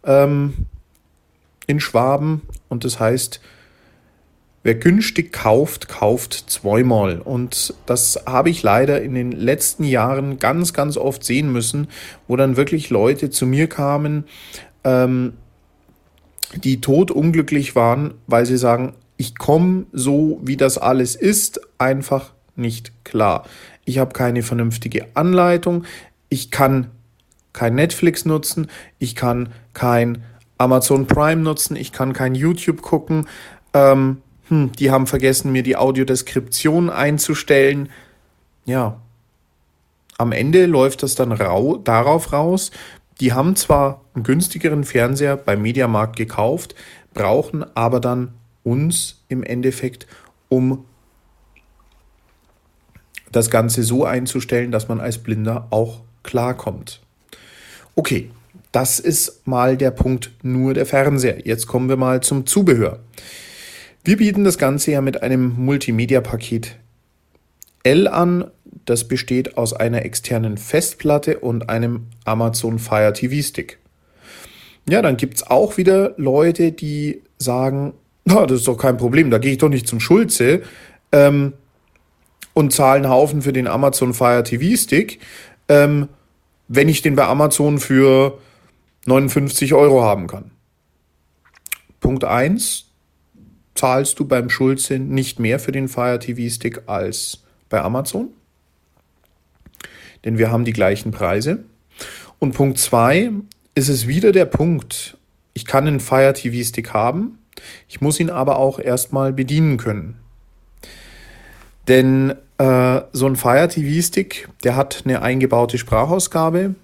ähm, 0.03 0.67
in 1.67 1.79
Schwaben 1.79 2.41
und 2.69 2.85
das 2.85 2.99
heißt, 2.99 3.39
Wer 4.63 4.75
günstig 4.75 5.33
kauft, 5.33 5.87
kauft 5.87 6.33
zweimal. 6.33 7.19
Und 7.19 7.73
das 7.87 8.23
habe 8.27 8.51
ich 8.51 8.61
leider 8.61 9.01
in 9.01 9.15
den 9.15 9.31
letzten 9.31 9.83
Jahren 9.83 10.37
ganz, 10.37 10.73
ganz 10.73 10.97
oft 10.97 11.23
sehen 11.23 11.51
müssen, 11.51 11.87
wo 12.27 12.35
dann 12.35 12.57
wirklich 12.57 12.91
Leute 12.91 13.31
zu 13.31 13.47
mir 13.47 13.67
kamen, 13.67 14.25
ähm, 14.83 15.33
die 16.55 16.79
totunglücklich 16.81 17.75
waren, 17.75 18.13
weil 18.27 18.45
sie 18.45 18.57
sagen, 18.57 18.93
ich 19.17 19.37
komme 19.37 19.85
so, 19.93 20.39
wie 20.43 20.57
das 20.57 20.77
alles 20.77 21.15
ist, 21.15 21.61
einfach 21.77 22.33
nicht 22.55 23.03
klar. 23.03 23.45
Ich 23.85 23.97
habe 23.97 24.13
keine 24.13 24.43
vernünftige 24.43 25.07
Anleitung, 25.15 25.85
ich 26.29 26.51
kann 26.51 26.91
kein 27.53 27.75
Netflix 27.75 28.25
nutzen, 28.25 28.67
ich 28.99 29.15
kann 29.15 29.49
kein 29.73 30.23
Amazon 30.57 31.07
Prime 31.07 31.41
nutzen, 31.41 31.75
ich 31.75 31.91
kann 31.91 32.13
kein 32.13 32.35
YouTube 32.35 32.81
gucken. 32.81 33.27
Ähm, 33.73 34.17
hm, 34.51 34.73
die 34.73 34.91
haben 34.91 35.07
vergessen, 35.07 35.53
mir 35.53 35.63
die 35.63 35.77
Audiodeskription 35.77 36.89
einzustellen. 36.89 37.89
Ja, 38.65 38.99
am 40.17 40.33
Ende 40.33 40.65
läuft 40.65 41.03
das 41.03 41.15
dann 41.15 41.31
rau 41.31 41.77
darauf 41.77 42.33
raus, 42.33 42.71
die 43.21 43.31
haben 43.31 43.55
zwar 43.55 44.01
einen 44.13 44.25
günstigeren 44.25 44.83
Fernseher 44.83 45.37
beim 45.37 45.61
Mediamarkt 45.61 46.17
gekauft, 46.17 46.75
brauchen 47.13 47.63
aber 47.75 48.01
dann 48.01 48.33
uns 48.63 49.23
im 49.29 49.41
Endeffekt, 49.41 50.05
um 50.49 50.83
das 53.31 53.49
Ganze 53.49 53.83
so 53.83 54.03
einzustellen, 54.03 54.71
dass 54.71 54.89
man 54.89 54.99
als 54.99 55.19
Blinder 55.19 55.67
auch 55.69 56.01
klarkommt. 56.23 56.99
Okay, 57.95 58.29
das 58.73 58.99
ist 58.99 59.47
mal 59.47 59.77
der 59.77 59.91
Punkt 59.91 60.31
nur 60.43 60.73
der 60.73 60.85
Fernseher. 60.85 61.45
Jetzt 61.45 61.67
kommen 61.67 61.87
wir 61.87 61.97
mal 61.97 62.21
zum 62.21 62.45
Zubehör. 62.45 62.99
Wir 64.03 64.17
bieten 64.17 64.43
das 64.43 64.57
Ganze 64.57 64.91
ja 64.91 65.01
mit 65.01 65.21
einem 65.21 65.53
Multimedia-Paket 65.57 66.77
L 67.83 68.07
an. 68.07 68.49
Das 68.85 69.07
besteht 69.07 69.57
aus 69.57 69.73
einer 69.73 70.05
externen 70.05 70.57
Festplatte 70.57 71.39
und 71.39 71.69
einem 71.69 72.07
Amazon 72.25 72.79
Fire 72.79 73.13
TV 73.13 73.45
Stick. 73.45 73.77
Ja, 74.89 75.03
dann 75.03 75.17
gibt 75.17 75.35
es 75.35 75.47
auch 75.47 75.77
wieder 75.77 76.15
Leute, 76.17 76.71
die 76.71 77.21
sagen, 77.37 77.93
na, 78.25 78.47
das 78.47 78.59
ist 78.61 78.67
doch 78.67 78.77
kein 78.77 78.97
Problem, 78.97 79.29
da 79.29 79.37
gehe 79.37 79.51
ich 79.51 79.57
doch 79.59 79.69
nicht 79.69 79.87
zum 79.87 79.99
Schulze 79.99 80.63
ähm, 81.11 81.53
und 82.53 82.73
zahle 82.73 83.01
einen 83.01 83.09
Haufen 83.09 83.43
für 83.43 83.53
den 83.53 83.67
Amazon 83.67 84.15
Fire 84.15 84.43
TV 84.43 84.75
Stick, 84.77 85.19
ähm, 85.67 86.07
wenn 86.67 86.89
ich 86.89 87.03
den 87.03 87.15
bei 87.15 87.25
Amazon 87.25 87.79
für 87.79 88.39
59 89.05 89.75
Euro 89.75 90.01
haben 90.01 90.25
kann. 90.25 90.51
Punkt 91.99 92.23
1, 92.23 92.90
zahlst 93.75 94.19
du 94.19 94.25
beim 94.25 94.49
Schulze 94.49 94.99
nicht 94.99 95.39
mehr 95.39 95.59
für 95.59 95.71
den 95.71 95.87
Fire 95.87 96.19
TV 96.19 96.53
Stick 96.53 96.83
als 96.87 97.43
bei 97.69 97.81
Amazon. 97.81 98.29
Denn 100.23 100.37
wir 100.37 100.51
haben 100.51 100.65
die 100.65 100.73
gleichen 100.73 101.11
Preise. 101.11 101.63
Und 102.39 102.53
Punkt 102.53 102.77
2 102.77 103.31
ist 103.75 103.89
es 103.89 104.07
wieder 104.07 104.31
der 104.31 104.45
Punkt, 104.45 105.17
ich 105.53 105.65
kann 105.65 105.87
einen 105.87 105.99
Fire 105.99 106.33
TV 106.33 106.63
Stick 106.67 106.93
haben, 106.93 107.39
ich 107.87 108.01
muss 108.01 108.19
ihn 108.19 108.29
aber 108.29 108.57
auch 108.57 108.79
erstmal 108.79 109.33
bedienen 109.33 109.77
können. 109.77 110.17
Denn 111.87 112.35
äh, 112.57 113.01
so 113.11 113.25
ein 113.25 113.35
Fire 113.35 113.67
TV 113.67 114.01
Stick, 114.05 114.47
der 114.63 114.75
hat 114.75 115.03
eine 115.05 115.21
eingebaute 115.21 115.77
Sprachausgabe. 115.77 116.75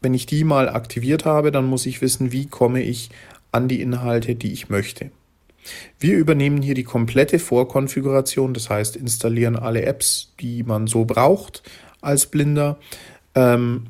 Wenn 0.00 0.14
ich 0.14 0.26
die 0.26 0.44
mal 0.44 0.68
aktiviert 0.68 1.24
habe, 1.24 1.50
dann 1.50 1.66
muss 1.66 1.86
ich 1.86 2.02
wissen, 2.02 2.30
wie 2.32 2.46
komme 2.46 2.82
ich 2.82 3.10
an 3.52 3.68
die 3.68 3.80
Inhalte, 3.80 4.34
die 4.34 4.52
ich 4.52 4.68
möchte. 4.68 5.10
Wir 5.98 6.16
übernehmen 6.16 6.62
hier 6.62 6.74
die 6.74 6.84
komplette 6.84 7.38
Vorkonfiguration, 7.38 8.54
das 8.54 8.70
heißt 8.70 8.96
installieren 8.96 9.56
alle 9.56 9.82
Apps, 9.82 10.32
die 10.40 10.62
man 10.62 10.86
so 10.86 11.04
braucht 11.04 11.62
als 12.00 12.26
Blinder, 12.26 12.78
ähm, 13.34 13.86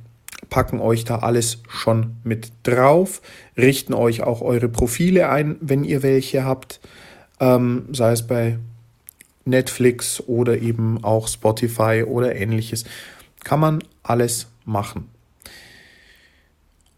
packen 0.50 0.80
euch 0.80 1.04
da 1.04 1.18
alles 1.18 1.62
schon 1.68 2.16
mit 2.22 2.52
drauf, 2.62 3.22
richten 3.56 3.94
euch 3.94 4.22
auch 4.22 4.40
eure 4.40 4.68
Profile 4.68 5.28
ein, 5.28 5.56
wenn 5.60 5.84
ihr 5.84 6.02
welche 6.02 6.44
habt, 6.44 6.80
ähm, 7.40 7.86
sei 7.92 8.12
es 8.12 8.26
bei 8.26 8.58
Netflix 9.44 10.20
oder 10.20 10.58
eben 10.58 11.02
auch 11.02 11.28
Spotify 11.28 12.04
oder 12.06 12.34
ähnliches, 12.34 12.84
kann 13.42 13.60
man 13.60 13.84
alles 14.02 14.48
machen. 14.64 15.13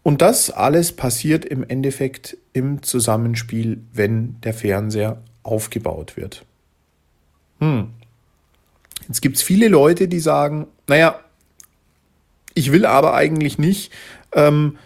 Und 0.07 0.21
das 0.21 0.49
alles 0.51 0.93
passiert 0.93 1.43
im 1.43 1.67
Endeffekt 1.67 2.37
im 2.53 2.81
Zusammenspiel, 2.81 3.81
wenn 3.91 4.39
der 4.39 4.53
Fernseher 4.53 5.21
aufgebaut 5.43 6.15
wird. 6.15 6.45
Hm. 7.59 7.89
Jetzt 9.05 9.21
gibt 9.21 9.35
es 9.35 9.43
viele 9.43 9.67
Leute, 9.67 10.07
die 10.07 10.21
sagen, 10.21 10.67
naja, 10.87 11.19
ich 12.53 12.71
will 12.71 12.85
aber 12.85 13.15
eigentlich 13.15 13.57
nicht, 13.57 13.91
ähm, 14.31 14.77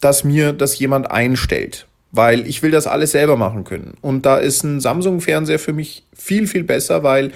dass 0.00 0.24
mir 0.24 0.54
das 0.54 0.78
jemand 0.78 1.10
einstellt, 1.10 1.86
weil 2.10 2.46
ich 2.46 2.62
will 2.62 2.70
das 2.70 2.86
alles 2.86 3.10
selber 3.10 3.36
machen 3.36 3.64
können. 3.64 3.98
Und 4.00 4.24
da 4.24 4.38
ist 4.38 4.64
ein 4.64 4.80
Samsung-Fernseher 4.80 5.58
für 5.58 5.74
mich 5.74 6.06
viel, 6.14 6.46
viel 6.46 6.64
besser, 6.64 7.02
weil 7.02 7.32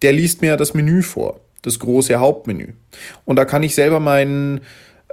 der 0.00 0.14
liest 0.14 0.40
mir 0.40 0.56
das 0.56 0.72
Menü 0.72 1.02
vor, 1.02 1.40
das 1.60 1.80
große 1.80 2.16
Hauptmenü. 2.16 2.68
Und 3.26 3.36
da 3.36 3.44
kann 3.44 3.62
ich 3.62 3.74
selber 3.74 4.00
meinen 4.00 4.62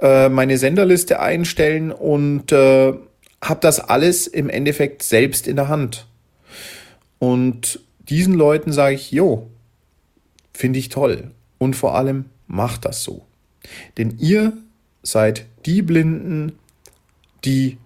äh, 0.00 0.28
meine 0.28 0.58
Senderliste 0.58 1.20
einstellen 1.20 1.92
und 1.92 2.52
äh, 2.52 2.94
habe 3.42 3.60
das 3.60 3.80
alles 3.80 4.26
im 4.26 4.48
Endeffekt 4.48 5.02
selbst 5.02 5.46
in 5.46 5.56
der 5.56 5.68
Hand. 5.68 6.06
Und 7.18 7.80
diesen 8.08 8.34
Leuten 8.34 8.72
sage 8.72 8.94
ich, 8.94 9.10
jo, 9.10 9.50
finde 10.52 10.78
ich 10.78 10.88
toll. 10.88 11.30
Und 11.58 11.74
vor 11.74 11.94
allem 11.94 12.26
macht 12.46 12.84
das 12.84 13.02
so. 13.02 13.24
Denn 13.98 14.18
ihr 14.18 14.52
seid 15.02 15.46
die 15.64 15.82
Blinden, 15.82 16.58
die 17.44 17.78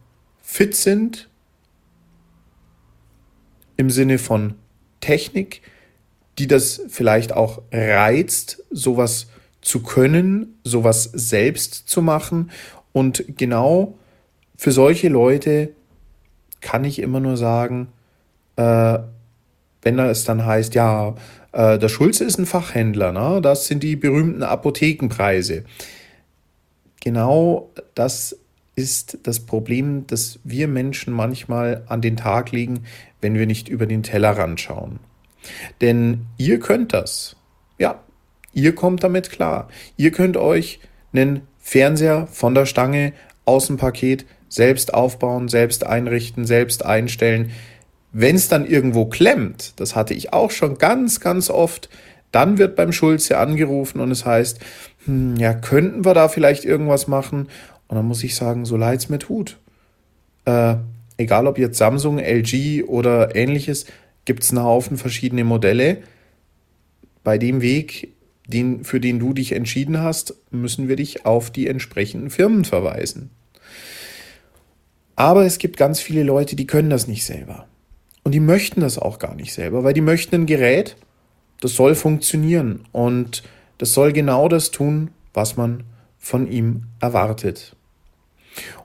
fit 0.42 0.75
sind 0.75 1.29
im 3.77 3.90
Sinne 3.90 4.18
von 4.18 4.55
Technik, 5.01 5.62
die 6.38 6.46
das 6.46 6.83
vielleicht 6.88 7.33
auch 7.33 7.62
reizt, 7.73 8.62
sowas 8.70 9.29
zu 9.62 9.83
können, 9.83 10.59
sowas 10.64 11.05
selbst 11.05 11.88
zu 11.88 12.03
machen. 12.03 12.51
Und 12.92 13.25
genau 13.37 13.99
für 14.57 14.73
solche 14.73 15.09
Leute 15.09 15.70
kann 16.61 16.85
ich 16.85 16.99
immer 16.99 17.20
nur 17.20 17.37
sagen, 17.37 17.88
äh, 18.57 18.99
wenn 19.83 19.99
es 19.99 20.25
dann 20.25 20.44
heißt, 20.44 20.75
ja, 20.75 21.14
äh, 21.53 21.79
der 21.79 21.88
Schulze 21.88 22.25
ist 22.25 22.38
ein 22.38 22.46
Fachhändler, 22.46 23.12
ne? 23.12 23.40
das 23.40 23.66
sind 23.66 23.83
die 23.83 23.96
berühmten 23.96 24.42
Apothekenpreise. 24.42 25.64
Genau 27.01 27.70
das 27.94 28.37
ist 28.77 29.18
das 29.23 29.40
Problem, 29.40 30.07
das 30.07 30.38
wir 30.44 30.68
Menschen 30.68 31.12
manchmal 31.12 31.83
an 31.88 32.01
den 32.01 32.16
Tag 32.16 32.53
legen, 32.53 32.85
wenn 33.20 33.35
wir 33.35 33.46
nicht 33.46 33.68
über 33.68 33.87
den 33.87 34.03
Tellerrand 34.03 34.61
schauen. 34.61 35.01
Denn 35.81 36.27
ihr 36.37 36.61
könnt 36.61 36.92
das. 36.92 37.37
Ja, 37.79 38.01
Ihr 38.53 38.75
kommt 38.75 39.03
damit 39.05 39.31
klar. 39.31 39.69
Ihr 39.97 40.11
könnt 40.11 40.37
euch 40.37 40.81
einen 41.13 41.43
Fernseher 41.59 42.27
von 42.27 42.55
der 42.55 42.67
Stange 42.67 43.13
aus 43.45 43.67
dem 43.67 43.77
Paket 43.77 44.27
selbst 44.49 44.93
aufbauen, 44.93 45.49
selbst 45.49 45.87
einrichten, 45.87 46.45
selbst 46.45 46.85
einstellen. 46.85 47.53
Wenn 48.13 48.35
es 48.37 48.49
dann 48.49 48.67
irgendwo 48.67 49.07
klemmt, 49.07 49.75
das 49.77 49.95
hatte 49.95 50.15
ich 50.15 50.33
auch 50.33 50.51
schon 50.51 50.79
ganz, 50.79 51.21
ganz 51.21 51.49
oft, 51.49 51.89
dann 52.33 52.59
wird 52.59 52.77
beim 52.77 52.93
Schulze 52.93 53.39
angerufen 53.39 54.01
und 54.01 54.11
es 54.11 54.25
heißt, 54.25 54.59
hm, 55.07 55.37
ja, 55.37 55.55
könnten 55.55 56.05
wir 56.05 56.15
da 56.15 56.29
vielleicht 56.29 56.65
irgendwas 56.65 57.07
machen? 57.07 57.49
Und 57.89 57.97
dann 57.97 58.07
muss 58.07 58.23
ich 58.23 58.35
sagen, 58.35 58.65
so 58.65 58.77
leid 58.77 59.01
es 59.01 59.09
mir 59.09 59.19
tut. 59.19 59.59
Äh, 60.45 60.77
egal 61.17 61.47
ob 61.47 61.59
jetzt 61.59 61.79
Samsung, 61.79 62.19
LG 62.19 62.85
oder 62.85 63.35
ähnliches, 63.35 63.87
gibt 64.25 64.43
es 64.43 64.51
einen 64.51 64.63
Haufen 64.63 64.97
verschiedene 64.97 65.45
Modelle. 65.45 65.99
Bei 67.25 67.37
dem 67.37 67.63
Weg 67.63 68.13
den, 68.51 68.85
für 68.85 69.01
den 69.01 69.19
du 69.19 69.33
dich 69.33 69.53
entschieden 69.53 70.01
hast, 70.01 70.35
müssen 70.51 70.89
wir 70.89 70.97
dich 70.97 71.25
auf 71.25 71.51
die 71.51 71.67
entsprechenden 71.67 72.31
Firmen 72.31 72.65
verweisen. 72.65 73.31
Aber 75.17 75.45
es 75.45 75.59
gibt 75.59 75.77
ganz 75.77 76.01
viele 76.01 76.23
Leute, 76.23 76.57
die 76.57 76.67
können 76.67 76.91
das 76.91 77.07
nicht 77.07 77.25
selber. 77.25 77.67
Und 78.23 78.33
die 78.33 78.41
möchten 78.41 78.81
das 78.81 78.99
auch 78.99 79.19
gar 79.19 79.35
nicht 79.35 79.53
selber, 79.53 79.85
weil 79.85 79.95
die 79.95 80.01
möchten 80.01 80.35
ein 80.35 80.47
Gerät, 80.47 80.97
das 81.61 81.75
soll 81.75 81.95
funktionieren 81.95 82.87
und 82.93 83.43
das 83.79 83.93
soll 83.93 84.13
genau 84.13 84.49
das 84.49 84.71
tun, 84.71 85.11
was 85.33 85.57
man 85.57 85.85
von 86.19 86.51
ihm 86.51 86.85
erwartet. 87.01 87.77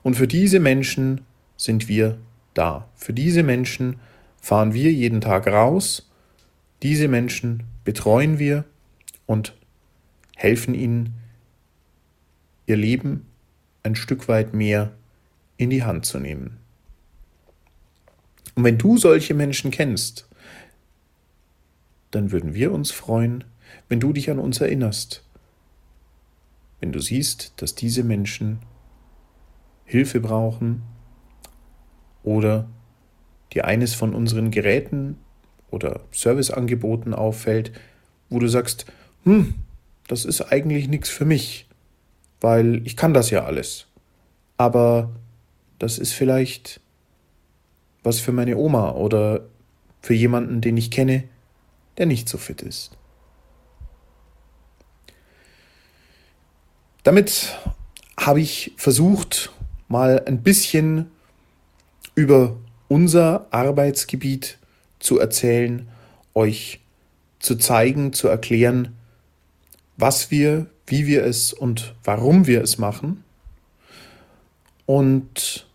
Und 0.04 0.16
für 0.16 0.28
diese 0.28 0.60
Menschen 0.60 1.22
sind 1.58 1.88
wir 1.88 2.18
da. 2.54 2.90
Für 2.96 3.14
diese 3.14 3.44
Menschen 3.44 3.98
fahren 4.42 4.74
wir 4.74 4.92
jeden 4.92 5.22
Tag 5.22 5.48
raus. 5.48 6.10
Diese 6.84 7.08
Menschen 7.08 7.64
betreuen 7.84 8.40
wir 8.40 8.66
und 9.26 9.56
helfen 10.36 10.76
ihnen, 10.76 11.14
ihr 12.66 12.78
Leben 12.78 13.26
ein 13.84 13.96
Stück 13.96 14.28
weit 14.28 14.54
mehr 14.54 14.94
in 15.58 15.70
die 15.70 15.84
Hand 15.84 16.06
zu 16.06 16.20
nehmen. 16.20 16.58
Und 18.56 18.64
wenn 18.64 18.78
du 18.78 18.98
solche 18.98 19.34
Menschen 19.34 19.72
kennst, 19.72 20.28
dann 22.12 22.32
würden 22.32 22.54
wir 22.54 22.72
uns 22.72 22.92
freuen, 22.92 23.44
wenn 23.90 24.00
du 24.00 24.14
dich 24.14 24.30
an 24.32 24.40
uns 24.40 24.62
erinnerst. 24.62 25.24
Wenn 26.80 26.92
du 26.92 27.00
siehst, 27.00 27.54
dass 27.58 27.76
diese 27.76 28.04
Menschen 28.04 28.60
Hilfe 29.84 30.20
brauchen 30.20 30.84
oder 32.24 32.68
dir 33.54 33.66
eines 33.66 33.94
von 33.94 34.16
unseren 34.16 34.52
Geräten 34.52 35.18
oder 35.70 36.02
Serviceangeboten 36.12 37.14
auffällt, 37.14 37.72
wo 38.30 38.40
du 38.40 38.48
sagst, 38.48 38.86
hm, 39.26 39.56
das 40.08 40.24
ist 40.26 40.42
eigentlich 40.42 40.88
nichts 40.88 41.10
für 41.10 41.26
mich, 41.26 41.68
weil 42.42 42.82
ich 42.86 42.96
kann 42.96 43.14
das 43.14 43.30
ja 43.32 43.44
alles. 43.44 43.88
Aber 44.58 45.10
das 45.80 45.98
ist 45.98 46.14
vielleicht 46.14 46.80
was 48.04 48.20
für 48.20 48.32
meine 48.32 48.58
Oma 48.58 48.92
oder 48.92 49.42
für 50.02 50.14
jemanden, 50.14 50.62
den 50.62 50.78
ich 50.78 50.92
kenne, 50.92 51.24
der 51.98 52.06
nicht 52.06 52.30
so 52.30 52.38
fit 52.38 52.62
ist. 52.62 52.92
Damit 57.04 57.58
habe 58.18 58.42
ich 58.42 58.74
versucht, 58.78 59.52
mal 59.88 60.24
ein 60.26 60.44
bisschen 60.44 61.12
über 62.14 62.56
unser 62.88 63.48
Arbeitsgebiet 63.52 64.60
zu 65.00 65.20
erzählen, 65.20 65.88
euch 66.34 66.82
zu 67.40 67.56
zeigen, 67.56 68.14
zu 68.14 68.28
erklären, 68.28 68.96
was 69.98 70.32
wir, 70.32 70.68
wie 70.88 71.06
wir 71.08 71.26
es 71.26 71.54
und 71.54 71.96
warum 72.04 72.48
wir 72.48 72.62
es 72.62 72.78
machen. 72.78 73.24
Und 74.86 75.66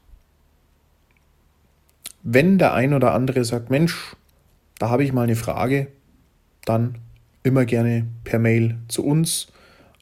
wenn 2.23 2.59
der 2.59 2.75
ein 2.75 2.93
oder 2.95 3.15
andere 3.15 3.45
sagt, 3.45 3.71
Mensch, 3.71 4.15
da 4.79 4.91
habe 4.91 5.05
ich 5.05 5.13
mal 5.13 5.23
eine 5.23 5.37
Frage, 5.37 5.89
dann 6.65 6.99
immer 7.43 7.65
gerne 7.65 8.07
per 8.25 8.39
Mail 8.39 8.77
zu 8.89 9.03
uns 9.05 9.49